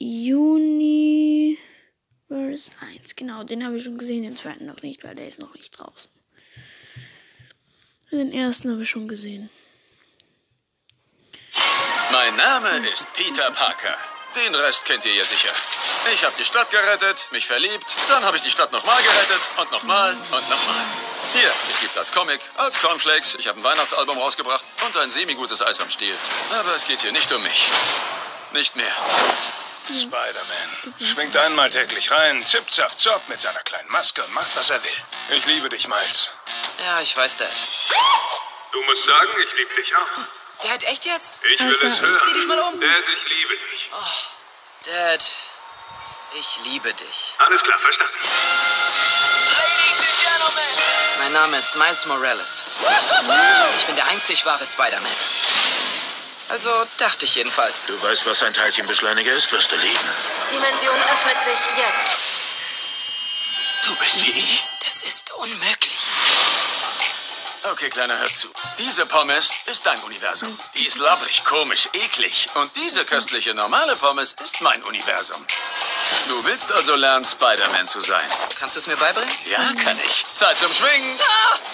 Universe 0.00 1.56
1. 2.80 3.16
Genau, 3.16 3.42
den 3.42 3.64
habe 3.66 3.78
ich 3.78 3.84
schon 3.84 3.98
gesehen, 3.98 4.22
den 4.22 4.36
zweiten 4.36 4.66
noch 4.66 4.82
nicht, 4.82 5.02
weil 5.02 5.16
der 5.16 5.26
ist 5.26 5.40
noch 5.40 5.54
nicht 5.54 5.70
draußen. 5.70 6.21
Den 8.12 8.30
ersten 8.30 8.70
habe 8.70 8.82
ich 8.82 8.90
schon 8.90 9.08
gesehen. 9.08 9.48
Mein 12.10 12.36
Name 12.36 12.68
ist 12.92 13.10
Peter 13.14 13.50
Parker. 13.52 13.96
Den 14.36 14.54
Rest 14.54 14.84
kennt 14.84 15.06
ihr 15.06 15.14
ja 15.14 15.24
sicher. 15.24 15.48
Ich 16.12 16.22
habe 16.22 16.34
die 16.38 16.44
Stadt 16.44 16.70
gerettet, 16.70 17.28
mich 17.32 17.46
verliebt, 17.46 17.86
dann 18.10 18.22
habe 18.22 18.36
ich 18.36 18.42
die 18.42 18.50
Stadt 18.50 18.70
nochmal 18.70 19.02
gerettet 19.02 19.40
und 19.56 19.72
nochmal 19.72 20.12
und 20.12 20.50
nochmal. 20.50 20.84
Hier, 21.32 21.52
ich 21.70 21.80
gibt's 21.80 21.96
als 21.96 22.12
Comic, 22.12 22.40
als 22.56 22.78
Cornflakes, 22.78 23.34
ich 23.36 23.48
habe 23.48 23.60
ein 23.60 23.64
Weihnachtsalbum 23.64 24.18
rausgebracht 24.18 24.64
und 24.86 24.96
ein 24.98 25.10
semi-gutes 25.10 25.62
Eis 25.62 25.80
am 25.80 25.88
Stiel. 25.88 26.14
Aber 26.50 26.76
es 26.76 26.84
geht 26.84 27.00
hier 27.00 27.12
nicht 27.12 27.32
um 27.32 27.42
mich. 27.42 27.68
Nicht 28.52 28.76
mehr. 28.76 28.94
Spider-Man 29.88 30.94
schwingt 31.00 31.36
einmal 31.36 31.70
täglich 31.70 32.10
rein, 32.10 32.44
zip, 32.46 32.70
zap, 32.70 32.98
zop 32.98 33.28
mit 33.28 33.40
seiner 33.40 33.60
kleinen 33.60 33.88
Maske 33.90 34.22
und 34.22 34.32
macht, 34.32 34.54
was 34.56 34.70
er 34.70 34.82
will. 34.82 34.90
Ich 35.30 35.44
liebe 35.46 35.68
dich, 35.68 35.88
Miles. 35.88 36.30
Ja, 36.84 37.00
ich 37.00 37.16
weiß, 37.16 37.36
Dad. 37.36 37.48
Du 38.72 38.82
musst 38.82 39.04
sagen, 39.04 39.28
ich 39.44 39.52
liebe 39.54 39.74
dich 39.74 39.94
auch. 39.96 40.68
Dad, 40.68 40.84
echt 40.84 41.04
jetzt? 41.04 41.38
Ich 41.54 41.60
will 41.60 41.74
es 41.74 42.00
hören. 42.00 42.20
Sieh 42.26 42.32
dich 42.34 42.46
mal 42.46 42.58
um. 42.60 42.80
Dad, 42.80 43.04
ich 43.16 43.28
liebe 43.28 43.56
dich. 43.56 43.90
Dad, 44.84 45.24
ich 46.34 46.60
liebe 46.64 46.94
dich. 46.94 47.34
Alles 47.38 47.62
klar, 47.62 47.78
verstanden. 47.80 48.18
Mein 51.18 51.32
Name 51.32 51.56
ist 51.58 51.76
Miles 51.76 52.06
Morales. 52.06 52.64
Ich 53.78 53.84
bin 53.86 53.96
der 53.96 54.08
einzig 54.08 54.44
wahre 54.46 54.64
Spider-Man. 54.66 55.12
Also 56.52 56.70
dachte 56.98 57.24
ich 57.24 57.34
jedenfalls. 57.34 57.86
Du 57.86 58.02
weißt, 58.02 58.26
was 58.26 58.42
ein 58.42 58.52
Teilchenbeschleuniger 58.52 59.32
ist, 59.32 59.50
wirst 59.52 59.72
du 59.72 59.76
lieben. 59.76 60.08
Dimension 60.50 60.94
öffnet 60.94 61.42
sich 61.42 61.58
jetzt. 61.78 62.18
Du 63.86 63.94
bist 63.96 64.22
wie 64.22 64.38
ich. 64.38 64.62
Das 64.84 65.02
ist 65.02 65.32
unmöglich. 65.32 65.98
Okay, 67.70 67.88
Kleiner, 67.88 68.18
hör 68.18 68.30
zu. 68.30 68.48
Diese 68.76 69.06
Pommes 69.06 69.50
ist 69.64 69.86
dein 69.86 69.98
Universum. 70.00 70.58
Die 70.74 70.84
ist 70.84 70.98
labbrig, 70.98 71.42
komisch, 71.44 71.88
eklig. 71.94 72.48
Und 72.54 72.70
diese 72.76 73.06
köstliche 73.06 73.54
normale 73.54 73.96
Pommes 73.96 74.36
ist 74.44 74.60
mein 74.60 74.82
Universum. 74.82 75.42
Du 76.28 76.44
willst 76.44 76.70
also 76.70 76.96
lernen, 76.96 77.24
Spider-Man 77.24 77.88
zu 77.88 78.00
sein. 78.00 78.28
Kannst 78.58 78.76
du 78.76 78.80
es 78.80 78.86
mir 78.86 78.96
beibringen? 78.98 79.34
Ja, 79.48 79.72
kann 79.82 79.98
ich. 80.04 80.24
Zeit 80.38 80.58
zum 80.58 80.72
Schwingen. 80.74 81.18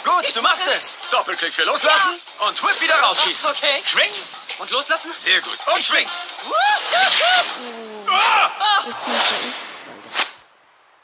Gut, 0.05 0.37
du 0.37 0.43
machst 0.43 0.63
es. 0.77 0.97
Doppelklick 1.11 1.53
für 1.53 1.65
loslassen 1.65 2.15
und 2.47 2.63
Whip 2.63 2.81
wieder 2.81 2.95
rausschießen. 3.01 3.51
Okay. 3.51 3.83
Schwing. 3.85 4.13
Und 4.59 4.71
loslassen? 4.71 5.11
Sehr 5.17 5.41
gut. 5.41 5.57
Und 5.75 5.85
schwing. 5.85 6.07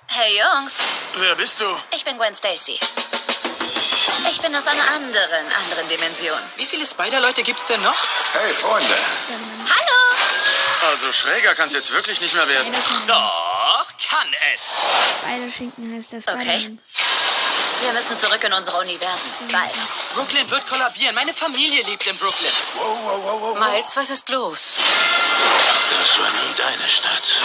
Hey 0.07 0.39
Jungs, 0.39 0.75
Wer 1.17 1.35
bist 1.37 1.61
du? 1.61 1.65
ich 1.95 2.05
bin 2.05 2.17
Gwen 2.19 2.35
Stacy. 2.35 2.79
Ich 4.31 4.41
bin 4.41 4.55
aus 4.57 4.67
einer 4.67 4.89
anderen, 4.91 5.47
anderen 5.53 5.89
Dimension. 5.89 6.39
Wie 6.57 6.65
viele 6.67 6.87
Spider-Leute 6.87 7.43
gibt's 7.43 7.67
denn 7.67 7.83
noch? 7.83 7.97
Hey, 8.33 8.53
Freunde. 8.55 8.95
Hallo! 9.69 10.91
Also 10.91 11.13
schräger 11.13 11.55
kann's 11.55 11.73
jetzt 11.75 11.91
wirklich 11.93 12.21
nicht 12.21 12.35
mehr 12.35 12.49
werden. 12.49 12.75
Doch, 13.07 13.87
kann 14.09 14.29
es. 14.55 14.63
Spider-Schinken 15.23 15.95
heißt 15.97 16.13
der 16.13 16.35
Okay. 16.35 16.79
Wir 17.83 17.93
müssen 17.93 18.17
zurück 18.17 18.43
in 18.43 18.53
unsere 18.53 18.79
Universen. 18.79 19.31
Bald. 19.53 19.71
Brooklyn 20.15 20.51
wird 20.51 20.67
kollabieren. 20.67 21.15
Meine 21.15 21.35
Familie 21.35 21.83
lebt 21.85 22.07
in 22.07 22.17
Brooklyn. 22.17 22.51
Wow, 22.75 22.99
wow, 23.03 23.19
wow, 23.23 23.41
wow. 23.41 23.59
Miles, 23.59 23.95
was 23.97 24.11
ist 24.11 24.29
los? 24.29 24.75
Das 26.01 26.19
war 26.19 26.31
nie 26.31 26.55
deine 26.57 26.89
Stadt. 26.89 27.41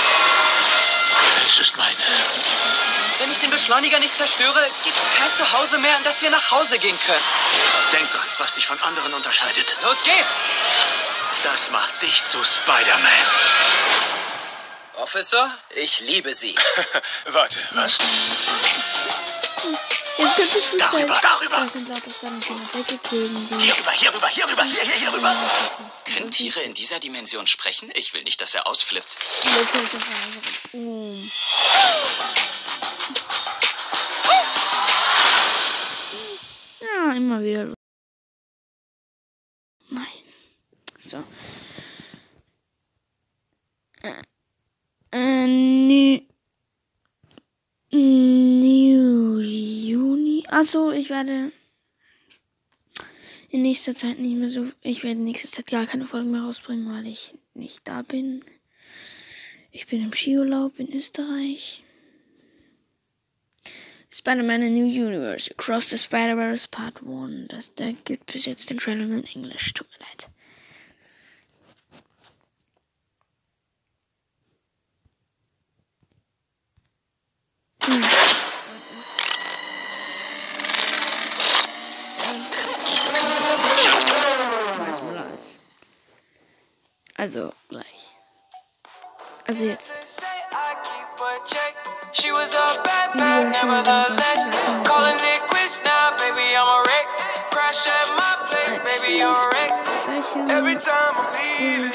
Es 1.47 1.59
ist 1.59 1.77
meine. 1.77 1.95
Wenn 3.19 3.31
ich 3.31 3.39
den 3.39 3.49
Beschleuniger 3.49 3.99
nicht 3.99 4.15
zerstöre, 4.15 4.65
gibt's 4.83 5.01
kein 5.17 5.31
Zuhause 5.33 5.77
mehr, 5.79 5.95
an 5.97 6.03
das 6.03 6.21
wir 6.21 6.29
nach 6.29 6.51
Hause 6.51 6.79
gehen 6.79 6.97
können. 7.05 7.23
Denk 7.91 8.09
dran, 8.11 8.25
was 8.37 8.53
dich 8.53 8.65
von 8.65 8.81
anderen 8.81 9.13
unterscheidet. 9.13 9.75
Los 9.83 10.01
geht's! 10.03 10.33
Das 11.43 11.69
macht 11.71 12.01
dich 12.01 12.23
zu 12.25 12.43
Spider-Man. 12.43 13.25
Officer, 14.97 15.57
ich 15.71 16.01
liebe 16.01 16.35
Sie. 16.35 16.55
Warte, 17.25 17.57
was? 17.71 17.97
Jetzt 20.19 20.35
könnte 20.35 20.57
ich 20.59 20.77
Darüber, 20.79 21.19
darüber. 21.21 21.57
Das 21.63 21.73
sind 21.73 21.87
lauter 21.87 22.09
Spider-Man 22.11 22.41
weggeflogen. 22.73 23.47
die- 23.49 23.55
Hier 23.65 23.73
hier 23.93 24.13
rüber, 24.13 24.27
hier 24.27 24.49
rüber, 24.49 24.63
hier, 24.63 24.81
hier, 24.81 24.95
hier 24.95 25.13
rüber. 25.13 25.33
Können 26.05 26.29
Tiere 26.29 26.59
in 26.61 26.73
dieser 26.73 26.99
Dimension 26.99 27.47
sprechen? 27.47 27.89
Ich 27.95 28.13
will 28.13 28.23
nicht, 28.23 28.41
dass 28.41 28.53
er 28.53 28.67
ausflippt. 28.67 29.15
Um. 30.73 31.29
Ja, 36.81 37.13
immer 37.13 37.41
wieder. 37.43 37.73
Nein. 39.89 40.05
So. 40.97 41.23
Äh, 44.01 44.13
äh, 45.11 45.47
New, 45.47 46.21
New 47.91 49.39
Juni. 49.39 50.38
Also 50.49 50.91
ich 50.91 51.11
werde 51.11 51.51
in 53.49 53.61
nächster 53.61 53.95
Zeit 53.95 54.17
nicht 54.17 54.35
mehr 54.35 54.49
so. 54.49 54.65
Ich 54.81 55.03
werde 55.03 55.19
in 55.19 55.25
nächster 55.25 55.47
Zeit 55.47 55.67
gar 55.67 55.85
keine 55.85 56.07
Folgen 56.07 56.31
mehr 56.31 56.41
rausbringen, 56.41 56.91
weil 56.91 57.05
ich 57.05 57.35
nicht 57.53 57.87
da 57.87 58.01
bin. 58.01 58.43
Ich 59.71 59.85
bin 59.85 60.03
im 60.03 60.11
Skiurlaub 60.11 60.79
in 60.79 60.91
Österreich. 60.91 61.83
Spider-Man 64.11 64.63
A 64.63 64.69
New 64.69 64.87
Universe 64.87 65.51
Across 65.51 65.91
the 65.91 65.99
Spider-Verse 65.99 66.67
Part 66.69 67.03
1. 67.03 67.47
Das, 67.49 67.75
da 67.75 67.91
gibt 67.91 68.33
bis 68.33 68.45
jetzt 68.45 68.71
den 68.71 68.79
Trailer 68.79 69.03
in 69.03 69.23
Englisch. 69.25 69.71
Tut 69.75 69.87
mir 69.91 69.99
leid. 70.03 70.29
Hm. 77.83 78.18
Also 87.19 87.53
gleich. 87.67 88.15
Also 89.45 89.65
jetzt. 89.65 89.91
She 92.13 92.31
was 92.31 92.49
a 92.53 92.81
bad 92.81 93.11
bad, 93.13 93.51
nevertheless. 93.51 94.47
Calling 94.87 95.19
it 95.19 95.41
quits 95.51 95.81
now, 95.83 96.15
baby, 96.15 96.55
I'm 96.55 96.63
a 96.63 96.79
wreck. 96.87 97.07
Crash 97.51 97.85
at 97.87 98.15
my 98.15 98.47
place, 98.47 98.79
baby, 98.87 99.17
you're 99.19 99.35
a 99.35 99.51
wreck. 99.51 99.71
Every 100.47 100.75
time 100.79 101.13
I'm 101.19 101.27
leaving, 101.35 101.91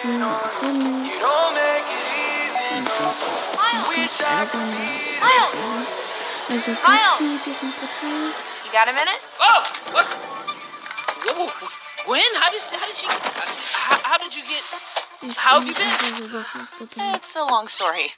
you 1.09 1.17
don't 1.19 1.55
make 1.57 1.89
it 1.89 2.05
easy, 2.21 2.85
no. 2.85 2.93
We 3.89 4.07
stop 4.07 4.53
Miles! 4.53 5.57
Also 6.51 6.77
Miles! 6.85 7.17
Koski, 7.17 7.49
deren 7.49 7.73
Partei. 7.81 8.29
You 8.65 8.71
got 8.73 8.89
a 8.89 8.93
minute? 8.93 9.21
Oh, 9.41 9.65
what? 9.91 10.07
Whoa, 11.25 11.47
whoa, 11.47 11.69
Gwen, 12.05 12.35
how 12.37 12.51
did 12.51 12.61
how 12.61 12.87
did 12.87 12.95
she? 12.95 13.07
How, 13.07 13.17
how 13.17 13.64
did 14.35 14.43
you 14.43 14.49
get? 14.49 15.37
How 15.37 15.61
have 15.61 15.69
you 15.69 15.75
been? 15.75 17.15
It's 17.15 17.37
a 17.37 17.45
long 17.45 17.69
story. 17.69 18.13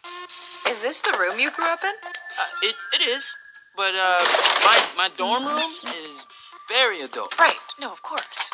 Is 0.66 0.80
this 0.80 1.00
the 1.00 1.16
room 1.18 1.38
you 1.38 1.50
grew 1.50 1.66
up 1.66 1.82
in? 1.84 1.90
Uh, 1.90 2.68
it 2.68 2.74
it 2.94 3.06
is, 3.06 3.34
but 3.76 3.94
uh, 3.94 4.24
my 4.64 4.78
my 4.96 5.08
dorm 5.16 5.44
room 5.46 5.70
is 5.84 6.24
very 6.68 7.02
adult. 7.02 7.38
Right. 7.38 7.58
No, 7.80 7.92
of 7.92 8.02
course. 8.02 8.50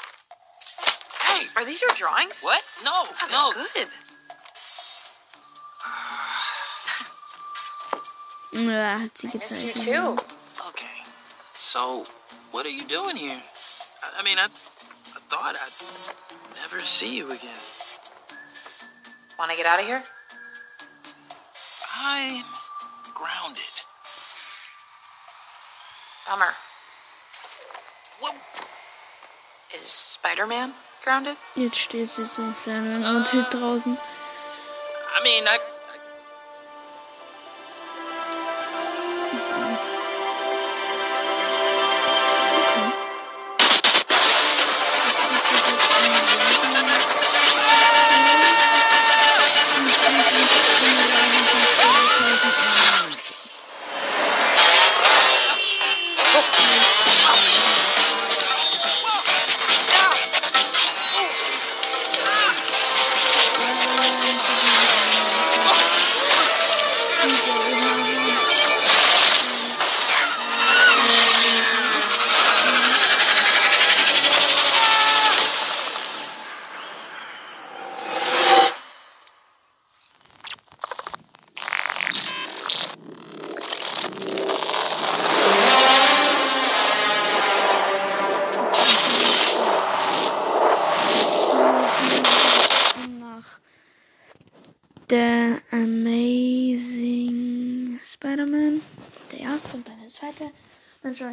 Hey, 1.20 1.46
are 1.56 1.64
these 1.64 1.80
your 1.80 1.94
drawings? 1.94 2.42
What? 2.42 2.62
No, 2.84 2.90
Oh, 2.92 3.28
no. 3.30 3.64
Good. 3.74 3.88
Ja, 8.54 8.98
hat 8.98 9.18
sie 9.18 9.30
Missed 9.32 9.64
you 9.64 9.72
too. 9.72 10.18
Okay. 10.68 10.98
So, 11.58 12.04
what 12.50 12.66
are 12.66 12.74
you 12.74 12.84
doing 12.84 13.16
here? 13.16 13.42
I, 14.02 14.20
I 14.20 14.22
mean, 14.22 14.38
I 14.38 14.48
I 15.16 15.20
thought 15.30 15.56
I'd 15.56 16.12
never 16.72 16.84
see 16.84 17.16
you 17.16 17.30
again. 17.30 17.56
Want 19.38 19.50
to 19.50 19.56
get 19.56 19.66
out 19.66 19.80
of 19.80 19.86
here? 19.86 20.02
I'm 21.96 22.44
grounded. 23.14 23.62
Bummer. 26.26 26.52
What? 28.20 28.34
Is 29.76 29.84
Spider-Man 29.84 30.72
grounded? 31.04 31.36
Jetzt 31.56 31.76
steht 31.76 32.10
sie 32.10 32.24
so 32.24 32.42
in 32.42 32.54
seinem 32.54 33.04
Outfit 33.04 33.46
uh, 33.46 33.50
draußen. 33.50 33.98
I 33.98 35.24
mean, 35.24 35.44
I. 35.46 35.58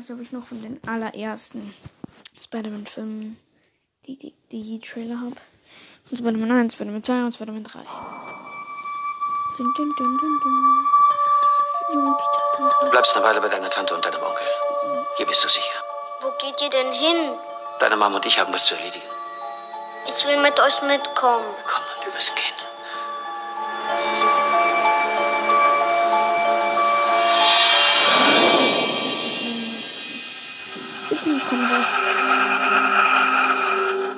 Schaue 0.10 0.24
ich, 0.24 0.32
noch 0.32 0.48
von 0.48 0.60
den 0.64 0.82
allerersten 0.88 1.72
Spider-Man-Filmen 2.42 3.38
die, 4.08 4.18
die, 4.18 4.34
die 4.50 4.80
Trailer 4.80 5.20
habe. 5.20 5.36
Und 6.10 6.18
Spider-Man 6.18 6.52
1, 6.52 6.74
Spider-Man 6.74 7.04
2 7.04 7.26
und 7.26 7.32
Spider-Man 7.32 7.64
3. 7.64 7.80
Dun, 9.58 9.68
dun, 9.78 9.90
dun, 9.96 10.18
dun, 10.18 10.40
dun. 11.92 12.16
Du 12.82 12.90
bleibst 12.90 13.16
eine 13.16 13.24
Weile 13.24 13.40
bei 13.40 13.50
deiner 13.50 13.70
Tante 13.70 13.94
und 13.94 14.04
deinem 14.04 14.24
Onkel. 14.24 14.48
Hier 15.18 15.28
bist 15.28 15.44
du 15.44 15.48
sicher. 15.48 15.78
Wo 16.22 16.32
geht 16.40 16.60
ihr 16.60 16.72
denn 16.72 16.92
hin? 16.92 17.38
Deine 17.80 17.96
Mama 17.96 18.16
und 18.16 18.26
ich 18.26 18.40
haben 18.40 18.52
was 18.52 18.66
zu 18.66 18.74
erledigen. 18.74 19.06
Ich 20.08 20.26
will 20.26 20.42
mit 20.42 20.60
euch 20.60 20.82
mitkommen. 20.82 21.46
Komm, 21.68 21.84
wir 22.04 22.14
müssen 22.16 22.34
gehen. 22.34 22.59
Sitzen 31.10 31.42
kommen 31.50 31.66
raus. 31.66 31.88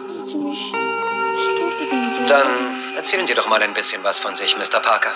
Das 0.08 0.15
ist 0.17 0.27
ziemlich 0.27 0.60
stupid 0.60 1.89
und 1.89 2.13
so. 2.13 2.25
Dann 2.25 2.95
erzählen 2.97 3.25
Sie 3.25 3.34
doch 3.34 3.47
mal 3.47 3.63
ein 3.63 3.73
bisschen 3.73 4.04
was 4.04 4.19
von 4.19 4.36
sich, 4.36 4.58
Mr. 4.58 4.82
Parker. 4.82 5.13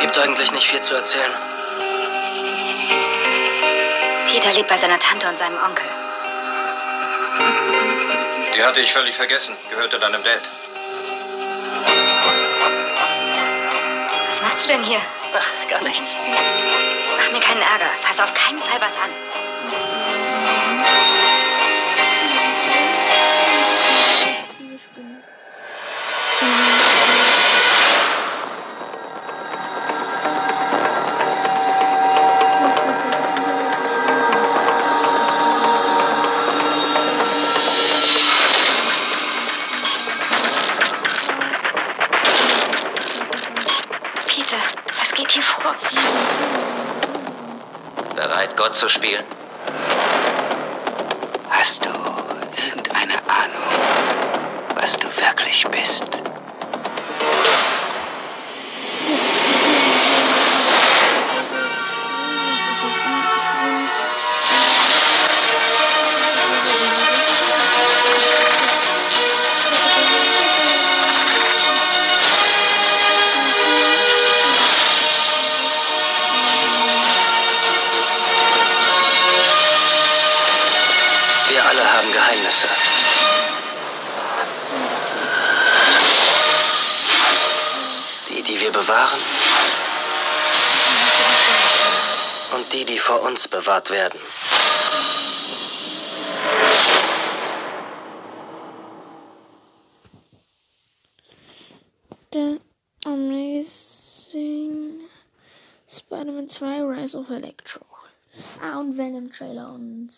Gibt 0.00 0.18
eigentlich 0.18 0.50
nicht 0.50 0.66
viel 0.66 0.80
zu 0.80 0.96
erzählen. 0.96 1.30
Peter 4.26 4.52
lebt 4.52 4.68
bei 4.68 4.76
seiner 4.76 4.98
Tante 4.98 5.28
und 5.28 5.38
seinem 5.38 5.58
Onkel. 5.62 5.86
Die 8.56 8.64
hatte 8.64 8.80
ich 8.80 8.92
völlig 8.92 9.14
vergessen. 9.14 9.56
Gehörte 9.70 10.00
deinem 10.00 10.24
Dad. 10.24 10.50
Was 14.26 14.42
machst 14.42 14.64
du 14.64 14.66
denn 14.66 14.82
hier? 14.82 15.00
Ach, 15.32 15.68
gar 15.68 15.82
nichts. 15.82 16.16
Mach 17.16 17.30
mir 17.30 17.40
keinen 17.40 17.62
Ärger. 17.62 17.90
Fass 18.02 18.18
auf 18.18 18.34
keinen 18.34 18.60
Fall 18.60 18.80
was 18.80 18.96
an. 18.96 19.10
Zu 48.80 48.88
spielen? 48.88 49.39
Bewahrt 93.70 93.90
werden. 93.90 94.20
Der 102.32 102.58
Amazing 103.04 105.00
Spider-Man 105.88 106.48
2 106.48 106.82
Rise 106.82 107.18
of 107.18 107.30
Electro. 107.30 107.84
Ah, 108.60 108.78
und 108.78 108.96
Venom 108.96 109.30
Trailer 109.30 109.72
und 109.72 110.12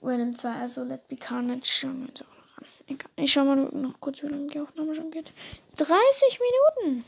Venom 0.00 0.34
2, 0.34 0.54
also 0.54 0.84
Let 0.84 1.08
Be 1.08 1.16
Carnage 1.16 1.66
schauen 1.66 2.00
wir 2.00 2.08
uns 2.08 2.22
auch 2.22 2.26
noch 2.26 2.58
an. 2.58 2.66
Egal. 2.86 3.10
Ich 3.16 3.32
schau 3.32 3.44
mal 3.44 3.56
noch 3.56 4.00
kurz, 4.00 4.22
wie 4.22 4.28
lange 4.28 4.46
die 4.48 4.60
Aufnahme 4.60 4.94
schon 4.94 5.10
geht. 5.10 5.32
30 5.76 6.40
Minuten! 6.80 7.04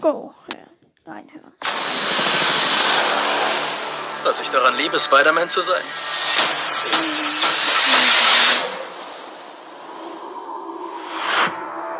Go, 0.00 0.34
ja, 0.52 0.66
reinhören. 1.06 1.52
Was 4.24 4.40
ich 4.40 4.50
daran 4.50 4.76
liebe, 4.76 4.98
Spider-Man 4.98 5.48
zu 5.48 5.60
sein? 5.60 5.82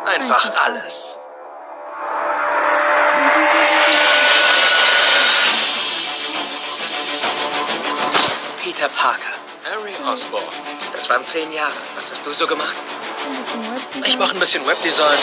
Einfach 0.05 0.51
alles. 0.65 1.17
Peter 8.63 8.89
Parker. 8.89 9.37
Harry 9.63 9.95
Osborn. 10.09 10.43
Das 10.93 11.09
waren 11.09 11.23
zehn 11.23 11.51
Jahre. 11.51 11.71
Was 11.95 12.11
hast 12.11 12.25
du 12.25 12.33
so 12.33 12.47
gemacht? 12.47 12.75
Ich 14.05 14.17
mache 14.17 14.33
ein 14.33 14.39
bisschen 14.39 14.65
Webdesign. 14.65 15.17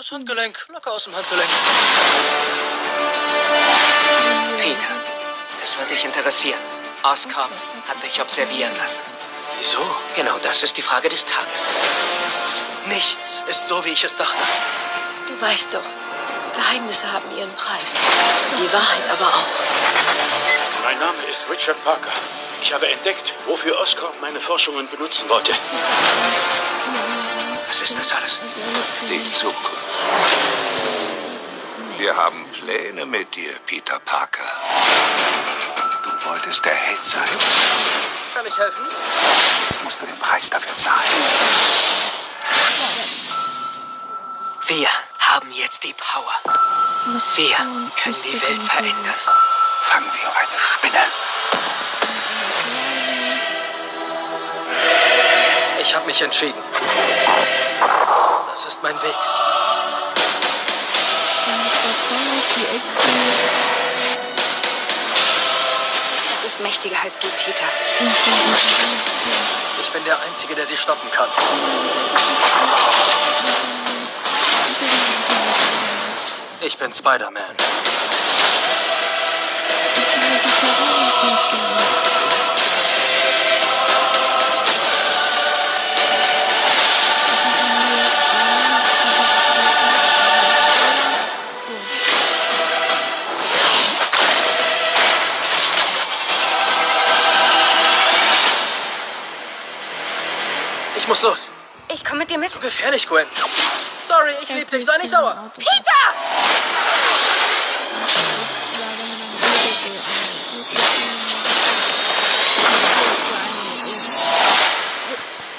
Das 0.00 0.12
Handgelenk. 0.12 0.66
Locker 0.68 0.92
aus 0.92 1.04
dem 1.04 1.14
Handgelenk. 1.14 1.50
Peter, 4.56 4.92
das 5.60 5.78
wird 5.78 5.90
dich 5.90 6.02
interessieren. 6.06 6.58
Oscorp 7.02 7.50
hat 7.86 8.02
dich 8.02 8.18
observieren 8.18 8.74
lassen. 8.78 9.02
Wieso? 9.58 9.84
Genau 10.14 10.38
das 10.42 10.62
ist 10.62 10.78
die 10.78 10.82
Frage 10.82 11.10
des 11.10 11.26
Tages. 11.26 11.72
Nichts 12.86 13.42
ist 13.48 13.68
so, 13.68 13.84
wie 13.84 13.90
ich 13.90 14.02
es 14.02 14.16
dachte. 14.16 14.42
Du 15.28 15.38
weißt 15.38 15.74
doch, 15.74 15.84
Geheimnisse 16.54 17.12
haben 17.12 17.30
ihren 17.36 17.54
Preis. 17.54 17.92
Die 18.58 18.72
Wahrheit 18.72 19.06
aber 19.10 19.28
auch. 19.28 20.82
Mein 20.82 20.98
Name 20.98 21.22
ist 21.30 21.44
Richard 21.50 21.82
Parker. 21.84 22.12
Ich 22.62 22.72
habe 22.72 22.88
entdeckt, 22.88 23.34
wofür 23.46 23.78
Oscorp 23.78 24.18
meine 24.22 24.40
Forschungen 24.40 24.88
benutzen 24.88 25.28
wollte. 25.28 25.52
Was 27.68 27.82
ist 27.82 27.98
das 27.98 28.12
alles? 28.12 28.40
Die 29.10 29.30
Zukunft. 29.30 29.89
Wir 31.98 32.16
haben 32.16 32.46
Pläne 32.50 33.04
mit 33.06 33.34
dir, 33.34 33.52
Peter 33.66 33.98
Parker. 34.00 34.42
Du 36.02 36.28
wolltest 36.28 36.64
der 36.64 36.74
Held 36.74 37.04
sein. 37.04 37.28
Kann 38.34 38.46
ich 38.46 38.56
helfen? 38.56 38.84
Jetzt 39.62 39.84
musst 39.84 40.00
du 40.00 40.06
den 40.06 40.18
Preis 40.18 40.48
dafür 40.48 40.74
zahlen. 40.76 40.98
Wir 44.66 44.88
haben 45.18 45.50
jetzt 45.52 45.84
die 45.84 45.94
Power. 45.94 46.32
Wir 47.36 47.56
können 48.02 48.22
die 48.24 48.40
Welt 48.40 48.62
verändern. 48.62 49.20
Fangen 49.80 50.10
wir 50.12 50.28
eine 50.28 50.58
Spinne. 50.58 51.04
Ich 55.82 55.94
habe 55.94 56.06
mich 56.06 56.20
entschieden. 56.22 56.62
Das 58.50 58.64
ist 58.64 58.82
mein 58.82 59.00
Weg. 59.02 59.49
Es 66.34 66.44
ist 66.44 66.60
mächtiger 66.60 66.96
als 67.02 67.18
du, 67.18 67.28
Peter. 67.44 67.64
Ich 69.80 69.90
bin 69.90 70.04
der 70.04 70.20
Einzige, 70.22 70.54
der 70.54 70.66
sie 70.66 70.76
stoppen 70.76 71.10
kann. 71.10 71.28
Ich 76.60 76.76
bin 76.76 76.92
Spider-Man. 76.92 77.56
Muss 101.10 101.22
los. 101.22 101.50
Ich 101.92 102.04
komme 102.04 102.20
mit 102.20 102.30
dir 102.30 102.38
mit. 102.38 102.52
Zu 102.52 102.60
gefährlich, 102.60 103.08
Gwen. 103.08 103.26
Sorry, 104.06 104.30
ich 104.42 104.48
lieb 104.48 104.70
dich. 104.70 104.84
Sei 104.84 104.96
nicht 104.98 105.10
sauer. 105.10 105.52
Peter! 105.56 106.02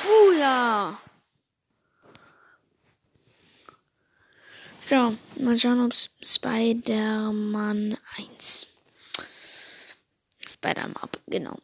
Oh 0.08 0.32
ja. 0.40 0.98
So, 4.80 5.18
mal 5.36 5.58
schauen, 5.58 5.86
ob 5.86 5.94
Spider-Man 6.24 7.98
1. 8.18 8.68
Spider-Man, 10.48 11.10
genau. 11.28 11.58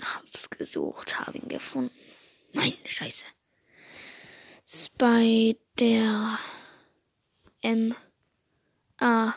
Hab's 0.00 0.48
gesucht, 0.50 1.18
hab 1.18 1.34
ihn 1.34 1.48
gefunden. 1.48 2.01
Nein, 2.52 2.74
scheiße. 2.84 3.24
Spider 4.66 6.38
M 7.62 7.94
A 9.00 9.34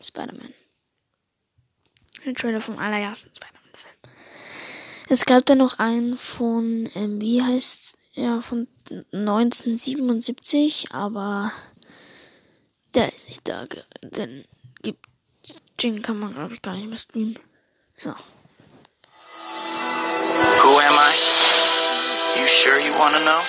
Spider-Man. 0.00 0.52
Ein 2.26 2.34
Trailer 2.34 2.60
vom 2.60 2.78
allerersten 2.78 3.30
Spider-Man-Film. 3.34 3.94
Es 5.08 5.24
gab 5.24 5.46
da 5.46 5.54
noch 5.54 5.78
einen 5.78 6.16
von, 6.16 6.88
ähm, 6.94 7.20
wie 7.20 7.42
heißt, 7.42 7.96
ja, 8.14 8.40
von 8.40 8.68
1977, 9.12 10.92
aber 10.92 11.52
der 12.94 13.12
ist 13.12 13.28
nicht 13.28 13.46
da, 13.48 13.66
denn 14.02 14.44
gibt, 14.82 15.06
den 15.82 16.02
kann 16.02 16.18
man 16.18 16.34
glaube 16.34 16.54
ich 16.54 16.62
gar 16.62 16.74
nicht 16.74 16.86
mehr 16.86 16.96
streamen. 16.96 17.38
So. 17.96 18.14
Who 20.64 20.80
am 20.80 20.96
I? 20.96 21.12
You 22.40 22.48
sure 22.64 22.80
you 22.80 22.96
want 22.96 23.12
to 23.14 23.20
know? 23.20 23.44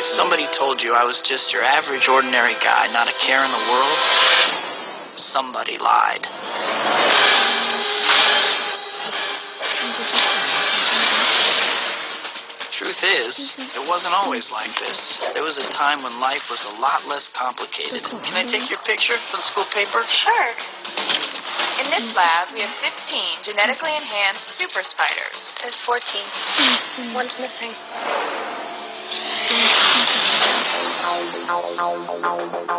If 0.00 0.06
somebody 0.16 0.48
told 0.56 0.80
you 0.80 0.94
I 0.94 1.04
was 1.04 1.20
just 1.28 1.52
your 1.52 1.62
average, 1.62 2.08
ordinary 2.08 2.54
guy, 2.64 2.88
not 2.96 3.08
a 3.08 3.16
care 3.20 3.44
in 3.44 3.50
the 3.52 3.60
world, 3.60 3.98
somebody 5.36 5.76
lied. 5.76 6.24
Truth 12.72 13.00
is, 13.04 13.36
it 13.76 13.84
wasn't 13.86 14.14
always 14.14 14.50
like 14.50 14.72
this. 14.80 15.20
There 15.34 15.44
was 15.44 15.58
a 15.58 15.68
time 15.76 16.02
when 16.02 16.20
life 16.20 16.48
was 16.48 16.64
a 16.64 16.80
lot 16.80 17.04
less 17.04 17.28
complicated. 17.36 18.02
Can 18.04 18.32
I 18.32 18.48
take 18.48 18.70
your 18.72 18.80
picture 18.88 19.20
for 19.28 19.36
the 19.36 19.44
school 19.52 19.68
paper? 19.76 20.00
Sure. 20.08 20.52
In 21.76 21.90
this 21.92 22.08
lab, 22.16 22.48
we 22.54 22.60
have 22.64 22.72
15 22.80 23.44
genetically 23.44 23.92
enhanced 23.94 24.48
super 24.56 24.82
spiders. 24.82 25.36
There's 25.60 25.78
14. 25.84 27.12
One's 27.12 27.36
missing. 27.36 27.76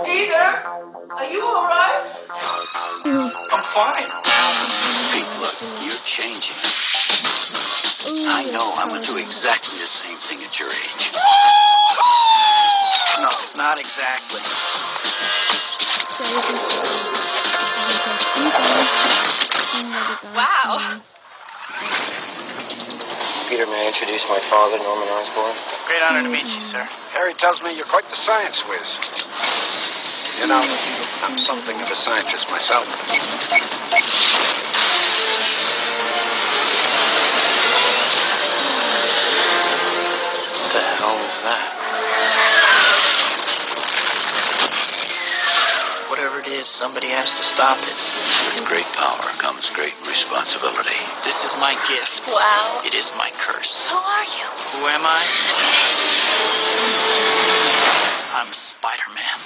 Peter, 0.01 0.33
are 1.13 1.29
you 1.29 1.45
alright? 1.45 2.09
I'm 3.05 3.63
fine. 3.77 4.09
Pete, 5.13 5.29
look, 5.45 5.53
you're 5.85 6.01
changing. 6.17 6.57
I 8.33 8.49
know 8.51 8.73
I'm 8.73 8.89
gonna 8.89 9.05
do 9.05 9.17
exactly 9.17 9.77
the 9.77 9.85
same 10.01 10.17
thing 10.27 10.41
at 10.41 10.57
your 10.57 10.73
age. 10.73 11.13
No, 13.21 13.29
not 13.55 13.77
exactly. 13.77 14.41
Wow. 20.35 21.01
Peter, 23.49 23.65
may 23.65 23.87
I 23.87 23.87
introduce 23.87 24.25
my 24.27 24.43
father, 24.51 24.77
Norman 24.77 25.07
Osborn? 25.07 25.55
Great 25.87 26.03
honor 26.03 26.23
to 26.23 26.29
meet 26.29 26.43
you, 26.43 26.59
sir. 26.67 26.83
Harry 27.15 27.33
tells 27.39 27.61
me 27.61 27.73
you're 27.75 27.87
quite 27.87 28.03
the 28.09 28.19
science 28.27 28.61
whiz. 28.67 28.99
You 30.39 30.47
know, 30.47 30.59
I'm 30.59 31.39
something 31.39 31.79
of 31.79 31.87
a 31.87 31.95
scientist 31.95 32.49
myself. 32.51 32.85
What 40.59 40.73
the 40.75 40.81
hell 40.99 41.15
was 41.15 41.39
that? 41.43 41.76
Whatever 46.17 46.41
it 46.41 46.49
is, 46.49 46.65
somebody 46.81 47.13
has 47.13 47.29
to 47.29 47.43
stop 47.53 47.77
it. 47.77 47.93
With 48.57 48.65
great 48.65 48.89
power 48.97 49.29
comes 49.37 49.69
great 49.77 49.93
responsibility. 50.01 50.97
This 51.21 51.37
is 51.45 51.53
my 51.61 51.77
gift. 51.85 52.25
Wow. 52.25 52.81
It 52.81 52.97
is 52.97 53.05
my 53.13 53.29
curse. 53.37 53.69
Who 53.93 54.01
are 54.01 54.25
you? 54.25 54.49
Who 54.81 54.87
am 54.89 55.05
I? 55.05 55.21
I'm 58.33 58.49
Spider 58.49 59.13
Man. 59.13 59.37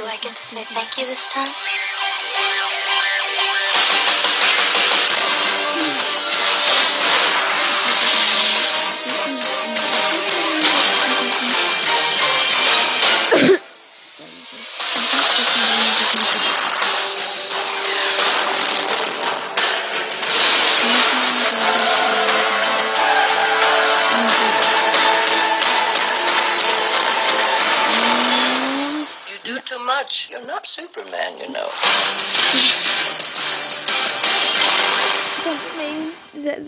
Do 0.00 0.04
I 0.08 0.16
get 0.16 0.32
to 0.32 0.44
say 0.48 0.64
thank 0.72 0.96
you 0.96 1.04
this 1.04 1.20
time? 1.34 1.52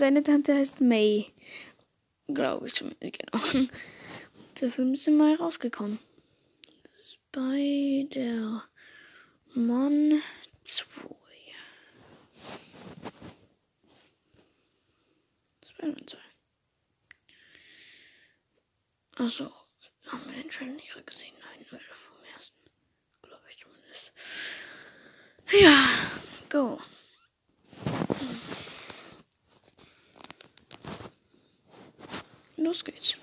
Seine 0.04 0.22
Tante 0.22 0.54
heißt 0.54 0.82
May. 0.82 1.32
Glaube 2.26 2.66
ich 2.66 2.76
schon. 2.76 2.94
Genau. 3.00 3.38
Der 4.60 4.70
Film 4.70 4.92
ist 4.92 5.08
im 5.08 5.16
Mai 5.16 5.34
rausgekommen. 5.34 5.98
Spider-Man 7.32 8.60
2. 10.62 11.08
Spider-Man 15.64 16.06
2. 16.06 16.18
Achso. 19.16 19.50
Haben 20.08 20.26
wir 20.26 20.34
den 20.34 20.50
Trailer 20.50 20.72
nicht 20.72 20.92
gerade 20.92 21.06
gesehen? 21.06 21.32
Nein, 21.40 21.64
nur 21.70 21.80
vom 21.80 22.18
ersten. 22.34 22.58
Glaube 23.22 23.44
ich 23.48 23.56
zumindest. 23.56 24.12
Ja, 25.50 25.88
go. 26.50 26.78
Los 32.64 32.80
geht's. 32.80 33.14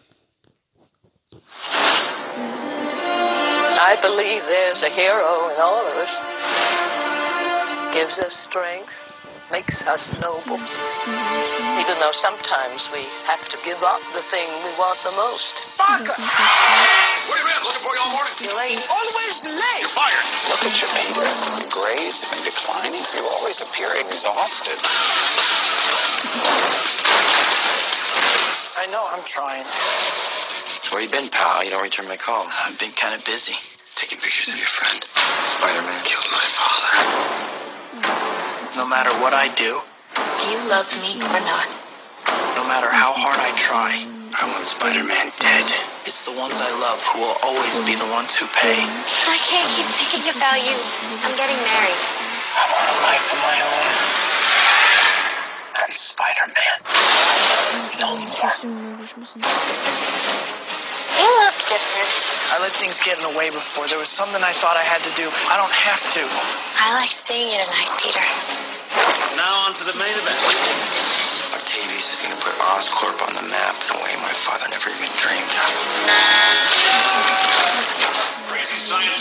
I 3.82 3.98
believe 4.00 4.46
there's 4.46 4.84
a 4.84 4.94
hero 4.94 5.50
in 5.50 5.58
all 5.58 5.82
of 5.82 5.98
us. 5.98 6.14
Gives 7.90 8.20
us 8.22 8.38
strength, 8.46 8.94
makes 9.50 9.82
us 9.82 10.06
noble. 10.22 10.62
Even 10.62 11.98
though 11.98 12.14
sometimes 12.22 12.86
we 12.94 13.02
have 13.26 13.42
to 13.50 13.58
give 13.66 13.82
up 13.82 14.06
the 14.14 14.22
thing 14.30 14.46
we 14.62 14.78
want 14.78 15.02
the 15.02 15.10
most. 15.18 15.58
Where 15.74 15.98
you 15.98 16.06
been? 16.06 17.66
Looking 17.66 17.82
for 17.82 17.98
you 17.98 18.02
all 18.06 18.14
morning. 18.14 18.38
You're 18.46 18.54
late. 18.54 18.78
Always 18.78 19.36
late. 19.42 19.82
You're 19.82 19.98
fired. 19.98 20.22
Look 20.54 20.70
at 20.70 20.78
you, 20.78 20.86
Peter. 20.94 21.26
Grades 21.74 22.22
and 22.30 22.46
declining. 22.46 23.02
You 23.18 23.26
always 23.26 23.58
appear 23.58 23.90
exhausted. 23.98 24.78
I 28.92 29.00
know 29.00 29.08
I'm 29.08 29.24
trying. 29.24 29.64
Where 30.92 31.00
you 31.00 31.08
been, 31.08 31.32
pal? 31.32 31.64
You 31.64 31.72
don't 31.72 31.80
return 31.80 32.12
my 32.12 32.20
calls. 32.20 32.52
I've 32.52 32.76
been 32.76 32.92
kind 33.00 33.16
of 33.16 33.24
busy. 33.24 33.56
Taking 33.96 34.20
pictures 34.20 34.52
of 34.52 34.60
your 34.60 34.68
friend. 34.68 35.00
Spider-Man 35.56 36.04
killed 36.04 36.28
my 36.28 36.48
father. 36.60 36.92
No 38.76 38.84
matter 38.92 39.16
what 39.24 39.32
I 39.32 39.48
do, 39.56 39.80
Do 39.80 40.44
you 40.52 40.60
love 40.68 40.92
me 41.00 41.24
or 41.24 41.40
not? 41.40 41.72
no 42.60 42.68
matter 42.68 42.92
how 42.92 43.16
hard 43.16 43.40
I 43.40 43.56
try, 43.64 43.96
I 44.36 44.44
want 44.52 44.68
Spider-Man 44.76 45.40
dead. 45.40 45.72
it's 46.04 46.20
the 46.28 46.36
ones 46.36 46.60
I 46.60 46.76
love 46.76 47.00
who 47.16 47.24
will 47.24 47.40
always 47.48 47.72
be 47.88 47.96
the 47.96 48.12
ones 48.12 48.36
who 48.44 48.46
pay. 48.60 48.76
I 48.76 49.40
can't 49.48 49.72
keep 49.72 49.88
thinking 49.96 50.36
about 50.36 50.60
you. 50.68 50.76
I'm 50.76 51.32
getting 51.40 51.64
married. 51.64 51.96
I 51.96 52.64
want 52.76 52.92
a 52.92 52.98
life 53.00 53.24
of 53.32 53.40
my 53.40 53.56
own. 53.56 53.88
I'm 55.80 55.96
Spider-Man. 56.12 56.92
No 58.42 58.50
more. 58.74 58.98
You 58.98 59.06
look 61.46 61.58
different. 61.70 62.10
I 62.50 62.58
let 62.58 62.74
things 62.82 62.98
get 63.06 63.22
in 63.22 63.24
the 63.24 63.30
way 63.38 63.54
before. 63.54 63.86
There 63.86 64.02
was 64.02 64.10
something 64.18 64.42
I 64.42 64.58
thought 64.58 64.74
I 64.74 64.82
had 64.84 65.06
to 65.06 65.14
do. 65.14 65.30
I 65.30 65.62
don't 65.62 65.70
have 65.70 66.02
to. 66.18 66.26
I 66.26 66.98
like 66.98 67.14
seeing 67.30 67.54
you 67.54 67.62
tonight, 67.62 67.94
Peter. 68.02 68.26
Now 69.38 69.70
on 69.70 69.78
to 69.78 69.86
the 69.86 69.94
main 69.94 70.18
event. 70.18 70.42
Octavius 71.54 72.10
is 72.10 72.18
going 72.26 72.34
to 72.34 72.42
put 72.42 72.58
Oscorp 72.58 73.22
on 73.30 73.38
the 73.38 73.46
map 73.46 73.78
in 73.78 73.94
a 73.94 74.02
way 74.02 74.18
my 74.18 74.34
father 74.50 74.66
never 74.74 74.90
even 74.90 75.14
dreamed 75.22 75.54
of. 75.54 75.70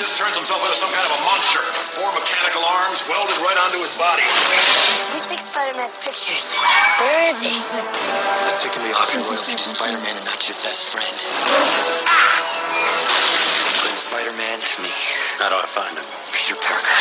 Crazy 0.01 0.17
scientist 0.17 0.17
turns 0.17 0.33
himself 0.33 0.65
into 0.65 0.81
some 0.81 0.93
kind 0.97 1.05
of 1.05 1.13
a 1.13 1.21
monster. 1.29 1.61
Four 2.01 2.09
mechanical 2.17 2.65
arms 2.65 3.05
welded 3.05 3.37
right 3.45 3.59
onto 3.61 3.85
his 3.85 3.93
body. 4.01 4.25
We 5.13 5.21
take 5.29 5.45
Spider-Man's 5.53 5.93
pictures. 6.01 6.41
Where 7.05 7.21
is 7.29 7.37
he? 7.45 7.61
If 7.61 7.69
it 8.65 8.73
can 8.73 8.81
be 8.81 8.97
offered 8.97 9.21
to 9.21 9.37
Spider-Man 9.77 10.17
and 10.17 10.25
not 10.25 10.41
your 10.49 10.57
best 10.65 10.81
friend. 10.89 11.17
Ah! 12.09 12.41
Bring 13.85 13.97
Spider-Man 14.09 14.59
to 14.65 14.77
me. 14.81 14.93
How 15.37 15.53
do 15.53 15.61
I 15.61 15.69
find 15.77 15.93
him? 15.93 16.09
Peter 16.33 16.57
Parker. 16.65 16.97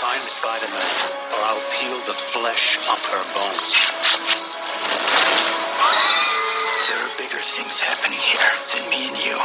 Find 0.00 0.24
Spider-Man, 0.40 0.96
or 1.36 1.40
I'll 1.44 1.64
peel 1.76 2.00
the 2.08 2.16
flesh 2.32 2.64
off 2.88 3.04
her 3.12 3.24
bones. 3.36 3.60
Bigger 7.18 7.40
things 7.56 7.80
happening 7.80 8.18
here 8.18 8.50
than 8.74 8.90
me 8.90 9.08
and 9.08 9.16
you. 9.16 9.36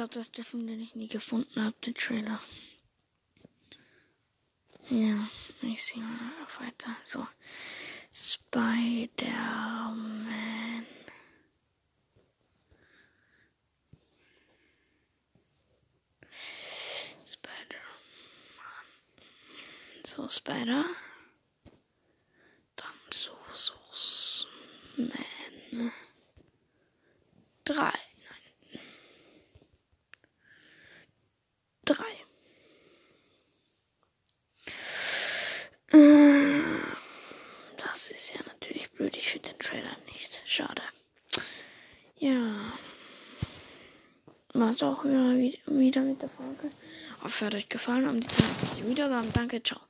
Glaube, 0.00 0.14
das 0.14 0.28
ist 0.28 0.38
der 0.38 0.44
Film, 0.44 0.66
den 0.66 0.80
ich 0.80 0.94
nie 0.94 1.08
gefunden 1.08 1.62
habe, 1.62 1.76
den 1.84 1.92
Trailer. 1.92 2.40
Ja, 4.88 5.28
ich 5.60 5.84
sehe 5.84 6.02
mal 6.02 6.46
weiter. 6.58 6.96
So. 7.04 7.28
Spider-Man. 8.10 9.26
Spider-Man. 17.26 17.66
So, 20.02 20.26
Spider. 20.30 20.86
Dann 22.76 22.94
so, 23.10 23.36
so, 23.52 23.74
Man. 24.96 25.92
Drei. 27.64 28.09
3. 31.90 32.04
Äh, 35.92 36.60
das 37.76 38.10
ist 38.10 38.32
ja 38.32 38.40
natürlich 38.46 38.90
blöd. 38.92 39.16
Ich 39.16 39.30
finde 39.30 39.50
den 39.50 39.58
Trailer 39.58 39.96
nicht. 40.06 40.42
Schade. 40.46 40.82
Ja. 42.18 42.72
War 44.52 44.70
es 44.70 44.82
auch 44.82 45.04
wieder, 45.04 45.34
wieder 45.66 46.00
mit 46.02 46.22
der 46.22 46.28
Folge. 46.28 46.70
Ich 47.18 47.24
hoffe, 47.24 47.46
hat 47.46 47.54
euch 47.54 47.68
gefallen. 47.68 48.06
Haben 48.06 48.20
die 48.20 48.28
22 48.28 48.86
Wiedergaben. 48.86 49.32
Danke, 49.32 49.62
ciao. 49.62 49.78